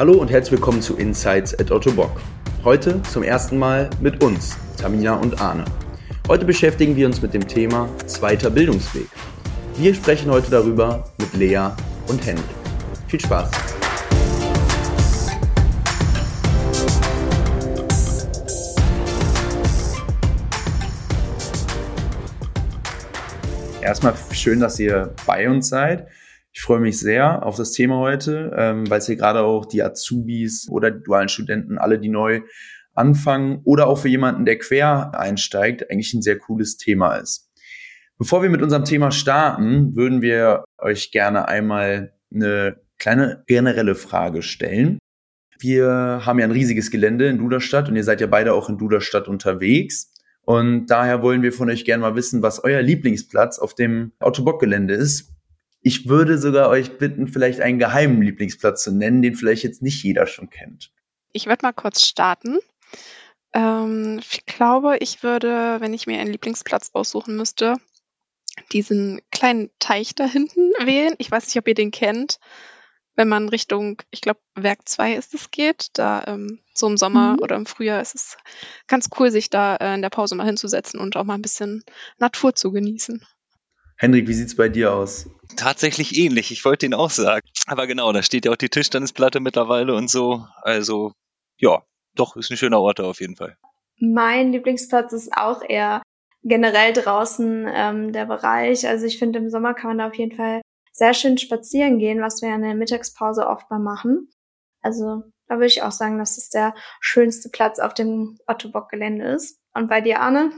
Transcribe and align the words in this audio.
Hallo 0.00 0.14
und 0.14 0.30
herzlich 0.30 0.52
willkommen 0.52 0.80
zu 0.80 0.96
Insights 0.96 1.52
at 1.60 1.70
Otto 1.70 1.92
Bock. 1.92 2.22
Heute 2.64 3.02
zum 3.02 3.22
ersten 3.22 3.58
Mal 3.58 3.90
mit 4.00 4.24
uns, 4.24 4.56
Tamina 4.78 5.12
und 5.12 5.42
Arne. 5.42 5.66
Heute 6.26 6.46
beschäftigen 6.46 6.96
wir 6.96 7.06
uns 7.06 7.20
mit 7.20 7.34
dem 7.34 7.46
Thema 7.46 7.86
zweiter 8.06 8.48
Bildungsweg. 8.48 9.06
Wir 9.76 9.94
sprechen 9.94 10.30
heute 10.30 10.50
darüber 10.50 11.04
mit 11.18 11.34
Lea 11.34 11.68
und 12.08 12.24
Henrik. 12.24 12.42
Viel 13.08 13.20
Spaß! 13.20 13.50
Erstmal 23.82 24.14
schön, 24.32 24.60
dass 24.60 24.78
ihr 24.78 25.14
bei 25.26 25.46
uns 25.46 25.68
seid. 25.68 26.08
Ich 26.60 26.64
freue 26.64 26.80
mich 26.80 27.00
sehr 27.00 27.46
auf 27.46 27.56
das 27.56 27.72
Thema 27.72 27.96
heute, 27.96 28.54
ähm, 28.54 28.90
weil 28.90 28.98
es 28.98 29.06
hier 29.06 29.16
gerade 29.16 29.40
auch 29.40 29.64
die 29.64 29.82
Azubis 29.82 30.68
oder 30.68 30.90
die 30.90 31.02
dualen 31.02 31.30
Studenten, 31.30 31.78
alle, 31.78 31.98
die 31.98 32.10
neu 32.10 32.42
anfangen 32.92 33.62
oder 33.64 33.86
auch 33.86 33.96
für 33.96 34.10
jemanden, 34.10 34.44
der 34.44 34.58
quer 34.58 35.18
einsteigt, 35.18 35.90
eigentlich 35.90 36.12
ein 36.12 36.20
sehr 36.20 36.38
cooles 36.38 36.76
Thema 36.76 37.16
ist. 37.16 37.50
Bevor 38.18 38.42
wir 38.42 38.50
mit 38.50 38.60
unserem 38.60 38.84
Thema 38.84 39.10
starten, 39.10 39.96
würden 39.96 40.20
wir 40.20 40.64
euch 40.76 41.12
gerne 41.12 41.48
einmal 41.48 42.12
eine 42.30 42.76
kleine 42.98 43.42
generelle 43.46 43.94
Frage 43.94 44.42
stellen. 44.42 44.98
Wir 45.58 46.20
haben 46.26 46.40
ja 46.40 46.44
ein 46.44 46.52
riesiges 46.52 46.90
Gelände 46.90 47.26
in 47.28 47.38
Duderstadt 47.38 47.88
und 47.88 47.96
ihr 47.96 48.04
seid 48.04 48.20
ja 48.20 48.26
beide 48.26 48.52
auch 48.52 48.68
in 48.68 48.76
Duderstadt 48.76 49.28
unterwegs. 49.28 50.12
Und 50.42 50.88
daher 50.88 51.22
wollen 51.22 51.40
wir 51.40 51.54
von 51.54 51.70
euch 51.70 51.86
gerne 51.86 52.02
mal 52.02 52.16
wissen, 52.16 52.42
was 52.42 52.62
euer 52.62 52.82
Lieblingsplatz 52.82 53.58
auf 53.58 53.74
dem 53.74 54.12
Autobock-Gelände 54.20 54.92
ist. 54.92 55.32
Ich 55.82 56.08
würde 56.08 56.38
sogar 56.38 56.68
euch 56.68 56.98
bitten, 56.98 57.28
vielleicht 57.28 57.60
einen 57.60 57.78
geheimen 57.78 58.20
Lieblingsplatz 58.22 58.82
zu 58.82 58.92
nennen, 58.92 59.22
den 59.22 59.34
vielleicht 59.34 59.62
jetzt 59.62 59.82
nicht 59.82 60.02
jeder 60.02 60.26
schon 60.26 60.50
kennt. 60.50 60.92
Ich 61.32 61.46
werde 61.46 61.64
mal 61.64 61.72
kurz 61.72 62.04
starten. 62.06 62.58
Ähm, 63.52 64.20
ich 64.20 64.44
glaube, 64.46 64.98
ich 64.98 65.22
würde, 65.22 65.80
wenn 65.80 65.94
ich 65.94 66.06
mir 66.06 66.20
einen 66.20 66.32
Lieblingsplatz 66.32 66.90
aussuchen 66.92 67.36
müsste, 67.36 67.76
diesen 68.72 69.20
kleinen 69.30 69.70
Teich 69.78 70.14
da 70.14 70.24
hinten 70.24 70.72
wählen. 70.84 71.14
Ich 71.18 71.30
weiß 71.30 71.46
nicht, 71.46 71.58
ob 71.58 71.68
ihr 71.68 71.74
den 71.74 71.90
kennt. 71.90 72.38
Wenn 73.16 73.28
man 73.28 73.48
Richtung, 73.48 74.00
ich 74.10 74.20
glaube, 74.20 74.40
Werk 74.54 74.88
2 74.88 75.14
ist 75.14 75.34
es 75.34 75.50
geht, 75.50 75.88
da 75.94 76.24
ähm, 76.26 76.60
so 76.72 76.86
im 76.86 76.96
Sommer 76.96 77.34
mhm. 77.34 77.38
oder 77.40 77.56
im 77.56 77.66
Frühjahr 77.66 78.00
ist 78.00 78.14
es 78.14 78.38
ganz 78.86 79.08
cool, 79.18 79.30
sich 79.30 79.50
da 79.50 79.76
äh, 79.76 79.94
in 79.94 80.02
der 80.02 80.10
Pause 80.10 80.36
mal 80.36 80.46
hinzusetzen 80.46 81.00
und 81.00 81.16
auch 81.16 81.24
mal 81.24 81.34
ein 81.34 81.42
bisschen 81.42 81.84
Natur 82.18 82.54
zu 82.54 82.70
genießen. 82.70 83.26
Henrik, 84.00 84.28
wie 84.28 84.32
sieht's 84.32 84.56
bei 84.56 84.70
dir 84.70 84.94
aus? 84.94 85.28
Tatsächlich 85.56 86.16
ähnlich, 86.16 86.50
ich 86.50 86.64
wollte 86.64 86.86
ihn 86.86 86.94
auch 86.94 87.10
sagen. 87.10 87.46
Aber 87.66 87.86
genau, 87.86 88.10
da 88.14 88.22
steht 88.22 88.46
ja 88.46 88.52
auch 88.52 88.56
die 88.56 88.70
Tischtennisplatte 88.70 89.40
mittlerweile 89.40 89.94
und 89.94 90.08
so. 90.08 90.46
Also, 90.62 91.12
ja, 91.58 91.82
doch, 92.14 92.34
ist 92.34 92.50
ein 92.50 92.56
schöner 92.56 92.80
Ort 92.80 92.98
da 92.98 93.04
auf 93.04 93.20
jeden 93.20 93.36
Fall. 93.36 93.58
Mein 93.98 94.52
Lieblingsplatz 94.52 95.12
ist 95.12 95.36
auch 95.36 95.60
eher 95.68 96.00
generell 96.42 96.94
draußen 96.94 97.66
ähm, 97.70 98.12
der 98.14 98.24
Bereich. 98.24 98.88
Also 98.88 99.04
ich 99.04 99.18
finde, 99.18 99.38
im 99.38 99.50
Sommer 99.50 99.74
kann 99.74 99.90
man 99.90 99.98
da 99.98 100.08
auf 100.08 100.14
jeden 100.14 100.34
Fall 100.34 100.62
sehr 100.92 101.12
schön 101.12 101.36
spazieren 101.36 101.98
gehen, 101.98 102.22
was 102.22 102.40
wir 102.40 102.54
in 102.54 102.62
der 102.62 102.74
Mittagspause 102.74 103.46
oft 103.46 103.70
mal 103.70 103.80
machen. 103.80 104.30
Also 104.80 105.24
da 105.46 105.56
würde 105.56 105.66
ich 105.66 105.82
auch 105.82 105.92
sagen, 105.92 106.16
dass 106.16 106.38
es 106.38 106.48
der 106.48 106.74
schönste 107.00 107.50
Platz 107.50 107.78
auf 107.78 107.92
dem 107.92 108.38
Ottobock-Gelände 108.46 109.26
ist. 109.26 109.58
Und 109.74 109.90
bei 109.90 110.00
dir, 110.00 110.20
Arne? 110.20 110.52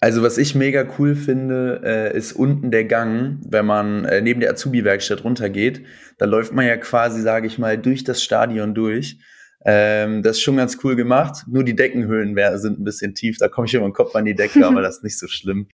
Also 0.00 0.22
was 0.22 0.38
ich 0.38 0.54
mega 0.54 0.86
cool 0.98 1.16
finde, 1.16 1.80
äh, 1.84 2.16
ist 2.16 2.32
unten 2.32 2.70
der 2.70 2.84
Gang, 2.84 3.38
wenn 3.48 3.66
man 3.66 4.04
äh, 4.04 4.20
neben 4.20 4.40
der 4.40 4.50
Azubi-Werkstatt 4.50 5.24
runtergeht. 5.24 5.84
Da 6.18 6.26
läuft 6.26 6.52
man 6.52 6.66
ja 6.66 6.76
quasi, 6.76 7.20
sage 7.20 7.48
ich 7.48 7.58
mal, 7.58 7.76
durch 7.76 8.04
das 8.04 8.22
Stadion 8.22 8.74
durch. 8.74 9.18
Ähm, 9.64 10.22
das 10.22 10.36
ist 10.36 10.42
schon 10.42 10.56
ganz 10.56 10.78
cool 10.84 10.94
gemacht. 10.94 11.44
Nur 11.48 11.64
die 11.64 11.74
Deckenhöhlen 11.74 12.36
sind 12.58 12.78
ein 12.78 12.84
bisschen 12.84 13.14
tief. 13.14 13.38
Da 13.38 13.48
komme 13.48 13.66
ich 13.66 13.74
immer 13.74 13.86
im 13.86 13.92
Kopf 13.92 14.14
an 14.14 14.24
die 14.24 14.36
Decke, 14.36 14.64
aber 14.64 14.82
das 14.82 14.98
ist 14.98 15.04
nicht 15.04 15.18
so 15.18 15.26
schlimm. 15.26 15.68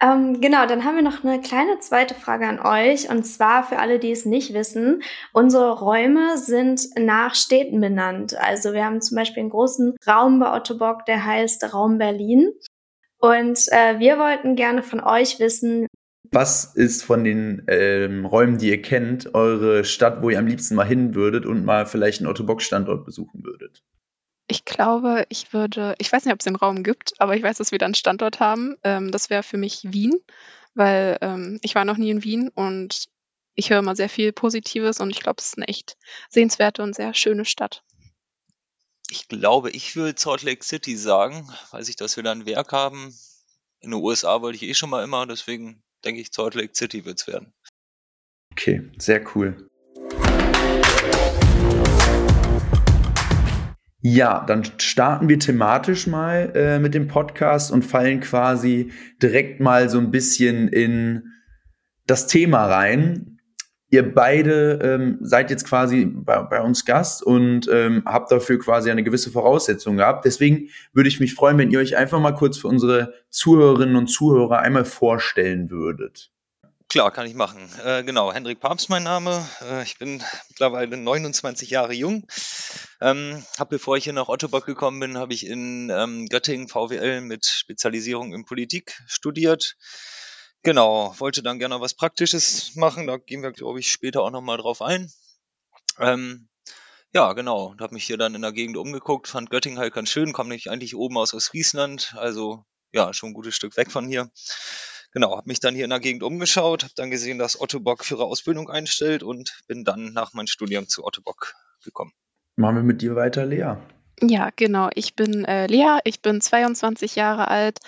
Ähm, 0.00 0.40
genau, 0.40 0.64
dann 0.66 0.84
haben 0.84 0.94
wir 0.94 1.02
noch 1.02 1.24
eine 1.24 1.40
kleine 1.40 1.80
zweite 1.80 2.14
Frage 2.14 2.46
an 2.46 2.60
euch. 2.60 3.10
Und 3.10 3.24
zwar 3.24 3.64
für 3.64 3.80
alle, 3.80 3.98
die 3.98 4.12
es 4.12 4.24
nicht 4.24 4.54
wissen. 4.54 5.02
Unsere 5.32 5.80
Räume 5.80 6.38
sind 6.38 6.82
nach 6.96 7.34
Städten 7.34 7.80
benannt. 7.80 8.36
Also 8.38 8.72
wir 8.72 8.84
haben 8.84 9.00
zum 9.00 9.16
Beispiel 9.16 9.40
einen 9.40 9.50
großen 9.50 9.96
Raum 10.06 10.38
bei 10.38 10.54
Otto 10.54 10.78
Bock, 10.78 11.04
der 11.06 11.24
heißt 11.24 11.74
Raum 11.74 11.98
Berlin. 11.98 12.52
Und 13.18 13.66
äh, 13.72 13.98
wir 13.98 14.18
wollten 14.18 14.56
gerne 14.56 14.82
von 14.82 15.00
euch 15.00 15.38
wissen, 15.38 15.86
was 16.30 16.74
ist 16.74 17.04
von 17.04 17.24
den 17.24 17.64
ähm, 17.68 18.26
Räumen, 18.26 18.58
die 18.58 18.68
ihr 18.68 18.82
kennt, 18.82 19.34
eure 19.34 19.84
Stadt, 19.84 20.22
wo 20.22 20.30
ihr 20.30 20.38
am 20.38 20.46
liebsten 20.46 20.74
mal 20.74 20.86
hin 20.86 21.14
würdet 21.14 21.46
und 21.46 21.64
mal 21.64 21.86
vielleicht 21.86 22.20
einen 22.20 22.28
Otto-Bock-Standort 22.28 23.06
besuchen 23.06 23.44
würdet? 23.44 23.82
Ich 24.46 24.64
glaube, 24.64 25.24
ich 25.28 25.52
würde, 25.52 25.94
ich 25.98 26.12
weiß 26.12 26.24
nicht, 26.24 26.32
ob 26.34 26.40
es 26.40 26.44
den 26.44 26.56
Raum 26.56 26.82
gibt, 26.82 27.12
aber 27.18 27.36
ich 27.36 27.42
weiß, 27.42 27.58
dass 27.58 27.72
wir 27.72 27.78
da 27.78 27.86
einen 27.86 27.94
Standort 27.94 28.40
haben. 28.40 28.76
Ähm, 28.82 29.10
das 29.10 29.30
wäre 29.30 29.42
für 29.42 29.56
mich 29.56 29.80
Wien, 29.84 30.14
weil 30.74 31.18
ähm, 31.20 31.58
ich 31.62 31.74
war 31.74 31.84
noch 31.84 31.96
nie 31.96 32.10
in 32.10 32.24
Wien 32.24 32.50
und 32.54 33.06
ich 33.54 33.70
höre 33.70 33.80
immer 33.80 33.96
sehr 33.96 34.08
viel 34.08 34.32
Positives 34.32 35.00
und 35.00 35.10
ich 35.10 35.20
glaube, 35.20 35.36
es 35.38 35.48
ist 35.48 35.58
eine 35.58 35.68
echt 35.68 35.96
sehenswerte 36.28 36.82
und 36.82 36.94
sehr 36.94 37.14
schöne 37.14 37.44
Stadt. 37.44 37.82
Ich 39.10 39.26
glaube, 39.28 39.70
ich 39.70 39.96
würde 39.96 40.20
Salt 40.20 40.42
Lake 40.42 40.62
City 40.62 40.94
sagen, 40.94 41.48
weiß 41.70 41.88
ich, 41.88 41.96
dass 41.96 42.16
wir 42.16 42.22
da 42.22 42.32
ein 42.32 42.44
Werk 42.44 42.72
haben. 42.72 43.14
In 43.80 43.92
den 43.92 44.02
USA 44.02 44.42
wollte 44.42 44.56
ich 44.56 44.64
eh 44.64 44.74
schon 44.74 44.90
mal 44.90 45.02
immer, 45.02 45.26
deswegen 45.26 45.82
denke 46.04 46.20
ich, 46.20 46.28
Salt 46.30 46.54
Lake 46.54 46.74
City 46.74 47.06
wird 47.06 47.18
es 47.18 47.26
werden. 47.26 47.54
Okay, 48.52 48.90
sehr 48.98 49.24
cool. 49.34 49.70
Ja, 54.02 54.44
dann 54.44 54.64
starten 54.78 55.28
wir 55.30 55.38
thematisch 55.38 56.06
mal 56.06 56.52
äh, 56.54 56.78
mit 56.78 56.92
dem 56.92 57.08
Podcast 57.08 57.72
und 57.72 57.84
fallen 57.84 58.20
quasi 58.20 58.92
direkt 59.22 59.58
mal 59.58 59.88
so 59.88 59.98
ein 59.98 60.10
bisschen 60.10 60.68
in 60.68 61.32
das 62.06 62.26
Thema 62.26 62.66
rein. 62.66 63.37
Ihr 63.90 64.14
beide 64.14 64.78
ähm, 64.82 65.18
seid 65.22 65.50
jetzt 65.50 65.64
quasi 65.64 66.04
bei, 66.04 66.42
bei 66.42 66.60
uns 66.60 66.84
Gast 66.84 67.22
und 67.22 67.68
ähm, 67.72 68.02
habt 68.04 68.30
dafür 68.30 68.58
quasi 68.58 68.90
eine 68.90 69.02
gewisse 69.02 69.30
Voraussetzung 69.30 69.96
gehabt. 69.96 70.26
Deswegen 70.26 70.68
würde 70.92 71.08
ich 71.08 71.20
mich 71.20 71.34
freuen, 71.34 71.56
wenn 71.56 71.70
ihr 71.70 71.78
euch 71.78 71.96
einfach 71.96 72.20
mal 72.20 72.34
kurz 72.34 72.58
für 72.58 72.68
unsere 72.68 73.14
Zuhörerinnen 73.30 73.96
und 73.96 74.08
Zuhörer 74.08 74.58
einmal 74.58 74.84
vorstellen 74.84 75.70
würdet. 75.70 76.30
Klar, 76.90 77.10
kann 77.10 77.26
ich 77.26 77.34
machen. 77.34 77.68
Äh, 77.84 78.02
genau, 78.02 78.32
Hendrik 78.32 78.60
Papst 78.60 78.88
mein 78.88 79.02
Name. 79.02 79.46
Äh, 79.62 79.82
ich 79.82 79.98
bin 79.98 80.22
mittlerweile 80.48 80.96
29 80.96 81.68
Jahre 81.68 81.92
jung. 81.92 82.26
Ähm, 83.02 83.44
hab, 83.58 83.68
bevor 83.68 83.98
ich 83.98 84.04
hier 84.04 84.14
nach 84.14 84.28
Ottobock 84.28 84.64
gekommen 84.64 84.98
bin, 85.00 85.18
habe 85.18 85.34
ich 85.34 85.46
in 85.46 85.90
ähm, 85.90 86.26
Göttingen 86.28 86.68
VWL 86.68 87.20
mit 87.20 87.44
Spezialisierung 87.44 88.32
in 88.32 88.46
Politik 88.46 89.02
studiert 89.06 89.76
Genau, 90.62 91.14
wollte 91.18 91.42
dann 91.42 91.58
gerne 91.58 91.80
was 91.80 91.94
Praktisches 91.94 92.74
machen. 92.74 93.06
Da 93.06 93.16
gehen 93.16 93.42
wir, 93.42 93.52
glaube 93.52 93.80
ich, 93.80 93.90
später 93.90 94.22
auch 94.22 94.30
nochmal 94.30 94.58
drauf 94.58 94.82
ein. 94.82 95.10
Ähm, 95.98 96.48
ja, 97.12 97.32
genau. 97.32 97.66
Und 97.66 97.80
habe 97.80 97.94
mich 97.94 98.04
hier 98.04 98.18
dann 98.18 98.34
in 98.34 98.42
der 98.42 98.52
Gegend 98.52 98.76
umgeguckt, 98.76 99.28
fand 99.28 99.50
Göttingen 99.50 99.78
halt 99.78 99.94
ganz 99.94 100.10
schön, 100.10 100.32
komme 100.32 100.50
nicht 100.50 100.68
eigentlich 100.68 100.94
oben 100.94 101.16
aus 101.16 101.32
Ostfriesland, 101.32 102.14
also 102.16 102.64
ja, 102.92 103.12
schon 103.12 103.30
ein 103.30 103.34
gutes 103.34 103.54
Stück 103.54 103.76
weg 103.76 103.90
von 103.90 104.06
hier. 104.06 104.30
Genau, 105.12 105.36
habe 105.36 105.48
mich 105.48 105.60
dann 105.60 105.74
hier 105.74 105.84
in 105.84 105.90
der 105.90 106.00
Gegend 106.00 106.22
umgeschaut, 106.22 106.84
habe 106.84 106.92
dann 106.96 107.10
gesehen, 107.10 107.38
dass 107.38 107.60
Otto 107.60 107.80
Bock 107.80 108.04
für 108.04 108.16
ihre 108.16 108.24
Ausbildung 108.24 108.68
einstellt 108.68 109.22
und 109.22 109.62
bin 109.66 109.84
dann 109.84 110.12
nach 110.12 110.34
meinem 110.34 110.46
Studium 110.46 110.86
zu 110.86 111.04
Otto 111.04 111.22
Bock 111.22 111.54
gekommen. 111.82 112.12
Machen 112.56 112.76
wir 112.76 112.82
mit 112.82 113.00
dir 113.00 113.16
weiter, 113.16 113.46
Lea. 113.46 113.76
Ja, 114.20 114.50
genau. 114.54 114.90
Ich 114.94 115.14
bin 115.14 115.44
äh, 115.44 115.66
Lea, 115.66 116.00
ich 116.04 116.20
bin 116.20 116.40
22 116.40 117.14
Jahre 117.14 117.48
alt, 117.48 117.78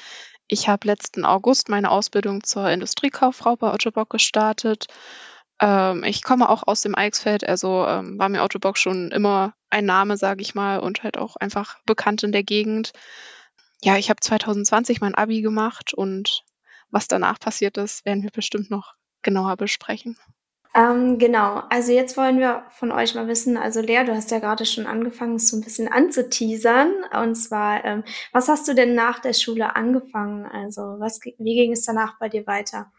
ich 0.50 0.68
habe 0.68 0.86
letzten 0.86 1.24
August 1.24 1.68
meine 1.68 1.90
Ausbildung 1.90 2.42
zur 2.42 2.68
Industriekauffrau 2.68 3.56
bei 3.56 3.72
Otto 3.72 3.92
Bock 3.92 4.10
gestartet. 4.10 4.86
Ähm, 5.60 6.02
ich 6.02 6.24
komme 6.24 6.48
auch 6.48 6.66
aus 6.66 6.82
dem 6.82 6.96
Eichsfeld, 6.96 7.46
also 7.48 7.86
ähm, 7.86 8.18
war 8.18 8.28
mir 8.28 8.42
Otto 8.42 8.58
Bock 8.58 8.76
schon 8.76 9.12
immer 9.12 9.54
ein 9.70 9.84
Name, 9.84 10.16
sage 10.16 10.42
ich 10.42 10.56
mal, 10.56 10.80
und 10.80 11.04
halt 11.04 11.18
auch 11.18 11.36
einfach 11.36 11.78
bekannt 11.86 12.24
in 12.24 12.32
der 12.32 12.42
Gegend. 12.42 12.92
Ja, 13.82 13.96
ich 13.96 14.10
habe 14.10 14.20
2020 14.20 15.00
mein 15.00 15.14
Abi 15.14 15.40
gemacht 15.40 15.94
und 15.94 16.42
was 16.90 17.06
danach 17.06 17.38
passiert 17.38 17.76
ist, 17.76 18.04
werden 18.04 18.24
wir 18.24 18.30
bestimmt 18.30 18.70
noch 18.70 18.94
genauer 19.22 19.56
besprechen. 19.56 20.16
Ähm, 20.72 21.18
genau, 21.18 21.62
also 21.68 21.90
jetzt 21.90 22.16
wollen 22.16 22.38
wir 22.38 22.64
von 22.70 22.92
euch 22.92 23.16
mal 23.16 23.26
wissen, 23.26 23.56
also 23.56 23.80
Lea, 23.80 24.04
du 24.04 24.14
hast 24.14 24.30
ja 24.30 24.38
gerade 24.38 24.64
schon 24.64 24.86
angefangen, 24.86 25.34
es 25.34 25.48
so 25.48 25.56
ein 25.56 25.62
bisschen 25.62 25.88
anzuteasern. 25.88 26.92
Und 27.20 27.34
zwar, 27.34 27.84
ähm, 27.84 28.04
was 28.32 28.48
hast 28.48 28.68
du 28.68 28.74
denn 28.74 28.94
nach 28.94 29.18
der 29.18 29.32
Schule 29.32 29.74
angefangen? 29.74 30.46
Also 30.46 30.82
was, 30.98 31.20
wie 31.24 31.54
ging 31.54 31.72
es 31.72 31.84
danach 31.84 32.18
bei 32.20 32.28
dir 32.28 32.46
weiter? 32.46 32.92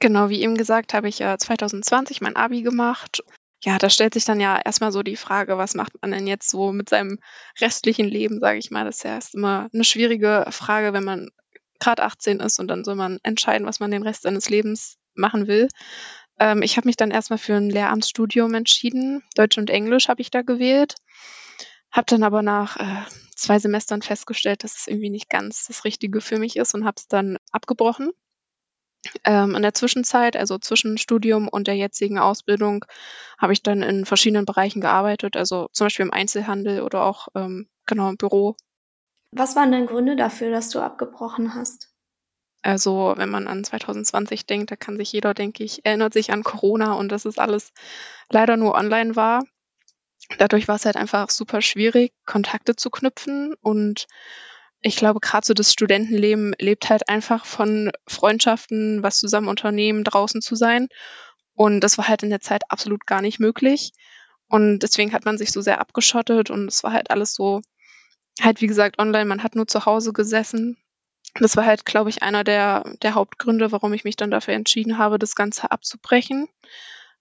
Genau, 0.00 0.30
wie 0.30 0.42
eben 0.42 0.56
gesagt, 0.56 0.94
habe 0.94 1.08
ich 1.08 1.20
äh, 1.20 1.36
2020 1.36 2.22
mein 2.22 2.36
Abi 2.36 2.62
gemacht. 2.62 3.22
Ja, 3.62 3.78
da 3.78 3.90
stellt 3.90 4.14
sich 4.14 4.24
dann 4.24 4.40
ja 4.40 4.60
erstmal 4.62 4.92
so 4.92 5.02
die 5.02 5.16
Frage, 5.16 5.58
was 5.58 5.74
macht 5.74 5.92
man 6.00 6.10
denn 6.10 6.26
jetzt 6.26 6.50
so 6.50 6.72
mit 6.72 6.88
seinem 6.88 7.18
restlichen 7.60 8.06
Leben, 8.06 8.40
sage 8.40 8.58
ich 8.58 8.70
mal. 8.70 8.84
Das 8.84 8.96
ist 8.96 9.04
ja 9.04 9.14
erst 9.14 9.34
immer 9.34 9.68
eine 9.72 9.84
schwierige 9.84 10.46
Frage, 10.50 10.92
wenn 10.94 11.04
man 11.04 11.30
gerade 11.80 12.02
18 12.02 12.40
ist 12.40 12.58
und 12.60 12.68
dann 12.68 12.84
soll 12.84 12.94
man 12.94 13.18
entscheiden, 13.22 13.66
was 13.66 13.80
man 13.80 13.90
den 13.90 14.02
Rest 14.02 14.22
seines 14.22 14.48
Lebens 14.48 14.96
machen 15.14 15.46
will. 15.46 15.68
Ähm, 16.38 16.62
ich 16.62 16.76
habe 16.76 16.88
mich 16.88 16.96
dann 16.96 17.10
erstmal 17.10 17.38
für 17.38 17.54
ein 17.54 17.70
Lehramtsstudium 17.70 18.54
entschieden. 18.54 19.22
Deutsch 19.34 19.58
und 19.58 19.70
Englisch 19.70 20.08
habe 20.08 20.20
ich 20.20 20.30
da 20.30 20.42
gewählt. 20.42 20.96
Habe 21.90 22.06
dann 22.08 22.22
aber 22.22 22.42
nach 22.42 22.76
äh, 22.76 23.04
zwei 23.36 23.58
Semestern 23.58 24.02
festgestellt, 24.02 24.64
dass 24.64 24.76
es 24.76 24.86
irgendwie 24.86 25.10
nicht 25.10 25.30
ganz 25.30 25.66
das 25.66 25.84
Richtige 25.84 26.20
für 26.20 26.38
mich 26.38 26.56
ist 26.56 26.74
und 26.74 26.84
habe 26.84 26.96
es 26.98 27.06
dann 27.06 27.38
abgebrochen. 27.52 28.10
Ähm, 29.24 29.54
in 29.54 29.62
der 29.62 29.74
Zwischenzeit, 29.74 30.36
also 30.36 30.58
zwischen 30.58 30.98
Studium 30.98 31.48
und 31.48 31.66
der 31.66 31.76
jetzigen 31.76 32.18
Ausbildung, 32.18 32.84
habe 33.38 33.52
ich 33.52 33.62
dann 33.62 33.82
in 33.82 34.06
verschiedenen 34.06 34.46
Bereichen 34.46 34.80
gearbeitet, 34.80 35.36
also 35.36 35.68
zum 35.72 35.86
Beispiel 35.86 36.06
im 36.06 36.12
Einzelhandel 36.12 36.80
oder 36.80 37.04
auch 37.04 37.28
ähm, 37.34 37.68
genau 37.86 38.08
im 38.08 38.16
Büro. 38.16 38.56
Was 39.32 39.56
waren 39.56 39.72
denn 39.72 39.86
Gründe 39.86 40.16
dafür, 40.16 40.50
dass 40.50 40.70
du 40.70 40.80
abgebrochen 40.80 41.54
hast? 41.54 41.93
Also 42.64 43.12
wenn 43.18 43.28
man 43.28 43.46
an 43.46 43.62
2020 43.62 44.46
denkt, 44.46 44.70
da 44.70 44.76
kann 44.76 44.96
sich 44.96 45.12
jeder, 45.12 45.34
denke 45.34 45.62
ich, 45.62 45.84
erinnert 45.84 46.14
sich 46.14 46.32
an 46.32 46.42
Corona 46.42 46.94
und 46.94 47.12
dass 47.12 47.26
es 47.26 47.36
alles 47.36 47.72
leider 48.30 48.56
nur 48.56 48.74
online 48.74 49.16
war. 49.16 49.44
Dadurch 50.38 50.66
war 50.66 50.76
es 50.76 50.86
halt 50.86 50.96
einfach 50.96 51.28
super 51.28 51.60
schwierig, 51.60 52.14
Kontakte 52.24 52.74
zu 52.74 52.88
knüpfen 52.88 53.54
und 53.60 54.06
ich 54.80 54.96
glaube, 54.96 55.20
gerade 55.20 55.46
so 55.46 55.52
das 55.52 55.74
Studentenleben 55.74 56.54
lebt 56.58 56.88
halt 56.88 57.10
einfach 57.10 57.44
von 57.44 57.92
Freundschaften, 58.06 59.02
was 59.02 59.18
zusammen 59.18 59.48
unternehmen, 59.48 60.02
draußen 60.02 60.40
zu 60.40 60.56
sein. 60.56 60.88
Und 61.54 61.80
das 61.80 61.98
war 61.98 62.08
halt 62.08 62.22
in 62.22 62.30
der 62.30 62.40
Zeit 62.40 62.62
absolut 62.70 63.06
gar 63.06 63.20
nicht 63.20 63.40
möglich. 63.40 63.92
Und 64.48 64.78
deswegen 64.78 65.12
hat 65.12 65.26
man 65.26 65.36
sich 65.36 65.52
so 65.52 65.60
sehr 65.60 65.80
abgeschottet 65.80 66.50
und 66.50 66.68
es 66.68 66.82
war 66.82 66.92
halt 66.92 67.10
alles 67.10 67.34
so, 67.34 67.60
halt 68.40 68.62
wie 68.62 68.66
gesagt, 68.66 68.98
online, 68.98 69.26
man 69.26 69.42
hat 69.42 69.54
nur 69.54 69.66
zu 69.66 69.84
Hause 69.84 70.14
gesessen. 70.14 70.78
Das 71.40 71.56
war 71.56 71.66
halt, 71.66 71.84
glaube 71.84 72.10
ich, 72.10 72.22
einer 72.22 72.44
der, 72.44 72.84
der 73.02 73.14
Hauptgründe, 73.14 73.72
warum 73.72 73.92
ich 73.92 74.04
mich 74.04 74.16
dann 74.16 74.30
dafür 74.30 74.54
entschieden 74.54 74.98
habe, 74.98 75.18
das 75.18 75.34
Ganze 75.34 75.70
abzubrechen. 75.70 76.48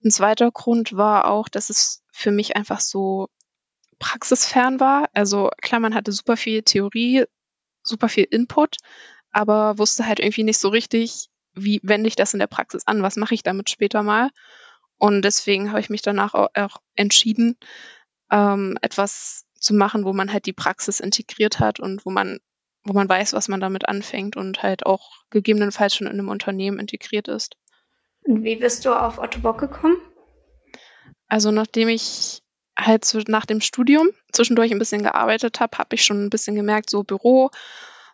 Ein 0.03 0.11
zweiter 0.11 0.51
Grund 0.51 0.95
war 0.95 1.29
auch, 1.29 1.49
dass 1.49 1.69
es 1.69 2.03
für 2.11 2.31
mich 2.31 2.55
einfach 2.55 2.79
so 2.79 3.29
praxisfern 3.99 4.79
war. 4.79 5.09
Also 5.13 5.49
klar, 5.61 5.79
man 5.79 5.95
hatte 5.95 6.11
super 6.11 6.37
viel 6.37 6.61
Theorie, 6.61 7.25
super 7.83 8.09
viel 8.09 8.27
Input, 8.29 8.77
aber 9.31 9.77
wusste 9.77 10.05
halt 10.05 10.19
irgendwie 10.19 10.43
nicht 10.43 10.59
so 10.59 10.69
richtig, 10.69 11.29
wie 11.53 11.79
wende 11.83 12.07
ich 12.07 12.15
das 12.15 12.33
in 12.33 12.39
der 12.39 12.47
Praxis 12.47 12.85
an, 12.85 13.01
was 13.01 13.15
mache 13.15 13.33
ich 13.33 13.43
damit 13.43 13.69
später 13.69 14.03
mal. 14.03 14.29
Und 14.97 15.23
deswegen 15.23 15.69
habe 15.69 15.79
ich 15.79 15.89
mich 15.89 16.01
danach 16.01 16.33
auch, 16.33 16.77
entschieden, 16.95 17.57
ähm, 18.31 18.77
etwas 18.81 19.45
zu 19.59 19.73
machen, 19.73 20.05
wo 20.05 20.13
man 20.13 20.31
halt 20.31 20.45
die 20.45 20.53
Praxis 20.53 20.99
integriert 20.99 21.59
hat 21.59 21.79
und 21.79 22.05
wo 22.05 22.09
man, 22.09 22.39
wo 22.83 22.93
man 22.93 23.07
weiß, 23.07 23.33
was 23.33 23.47
man 23.47 23.59
damit 23.59 23.87
anfängt 23.87 24.35
und 24.35 24.61
halt 24.61 24.85
auch 24.85 25.11
gegebenenfalls 25.29 25.95
schon 25.95 26.07
in 26.07 26.13
einem 26.13 26.29
Unternehmen 26.29 26.79
integriert 26.79 27.27
ist. 27.27 27.55
Und 28.23 28.43
wie 28.43 28.55
bist 28.55 28.85
du 28.85 28.93
auf 28.93 29.19
Otto 29.19 29.39
Bock 29.39 29.59
gekommen? 29.59 29.97
Also 31.27 31.51
nachdem 31.51 31.89
ich 31.89 32.41
halt 32.77 33.05
so 33.05 33.19
nach 33.27 33.45
dem 33.45 33.61
Studium 33.61 34.09
zwischendurch 34.31 34.71
ein 34.71 34.79
bisschen 34.79 35.03
gearbeitet 35.03 35.59
habe, 35.59 35.77
habe 35.77 35.95
ich 35.95 36.03
schon 36.03 36.25
ein 36.25 36.29
bisschen 36.29 36.55
gemerkt, 36.55 36.89
so 36.89 37.03
Büro, 37.03 37.49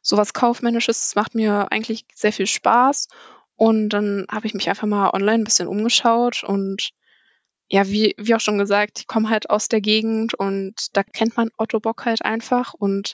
sowas 0.02 0.34
Kaufmännisches, 0.34 1.00
das 1.00 1.16
macht 1.16 1.36
mir 1.36 1.72
eigentlich 1.72 2.06
sehr 2.14 2.34
viel 2.34 2.48
Spaß. 2.48 3.08
Und 3.56 3.90
dann 3.90 4.26
habe 4.32 4.48
ich 4.48 4.54
mich 4.54 4.70
einfach 4.70 4.88
mal 4.88 5.12
online 5.12 5.40
ein 5.40 5.44
bisschen 5.44 5.68
umgeschaut 5.68 6.44
und 6.44 6.92
ja, 7.72 7.88
wie, 7.88 8.16
wie 8.18 8.34
auch 8.34 8.40
schon 8.40 8.58
gesagt, 8.58 9.00
ich 9.00 9.08
komme 9.08 9.30
halt 9.30 9.50
aus 9.50 9.68
der 9.68 9.82
Gegend 9.82 10.34
und 10.34 10.74
da 10.94 11.04
kennt 11.04 11.38
man 11.38 11.52
Otto 11.58 11.80
Bock 11.80 12.06
halt 12.06 12.24
einfach 12.24 12.74
und 12.74 13.14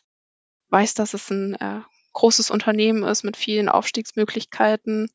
weiß, 0.76 0.94
dass 0.94 1.14
es 1.14 1.30
ein 1.30 1.56
äh, 1.56 1.80
großes 2.12 2.52
Unternehmen 2.52 3.04
ist 3.04 3.24
mit 3.24 3.38
vielen 3.38 3.70
Aufstiegsmöglichkeiten 3.70 5.10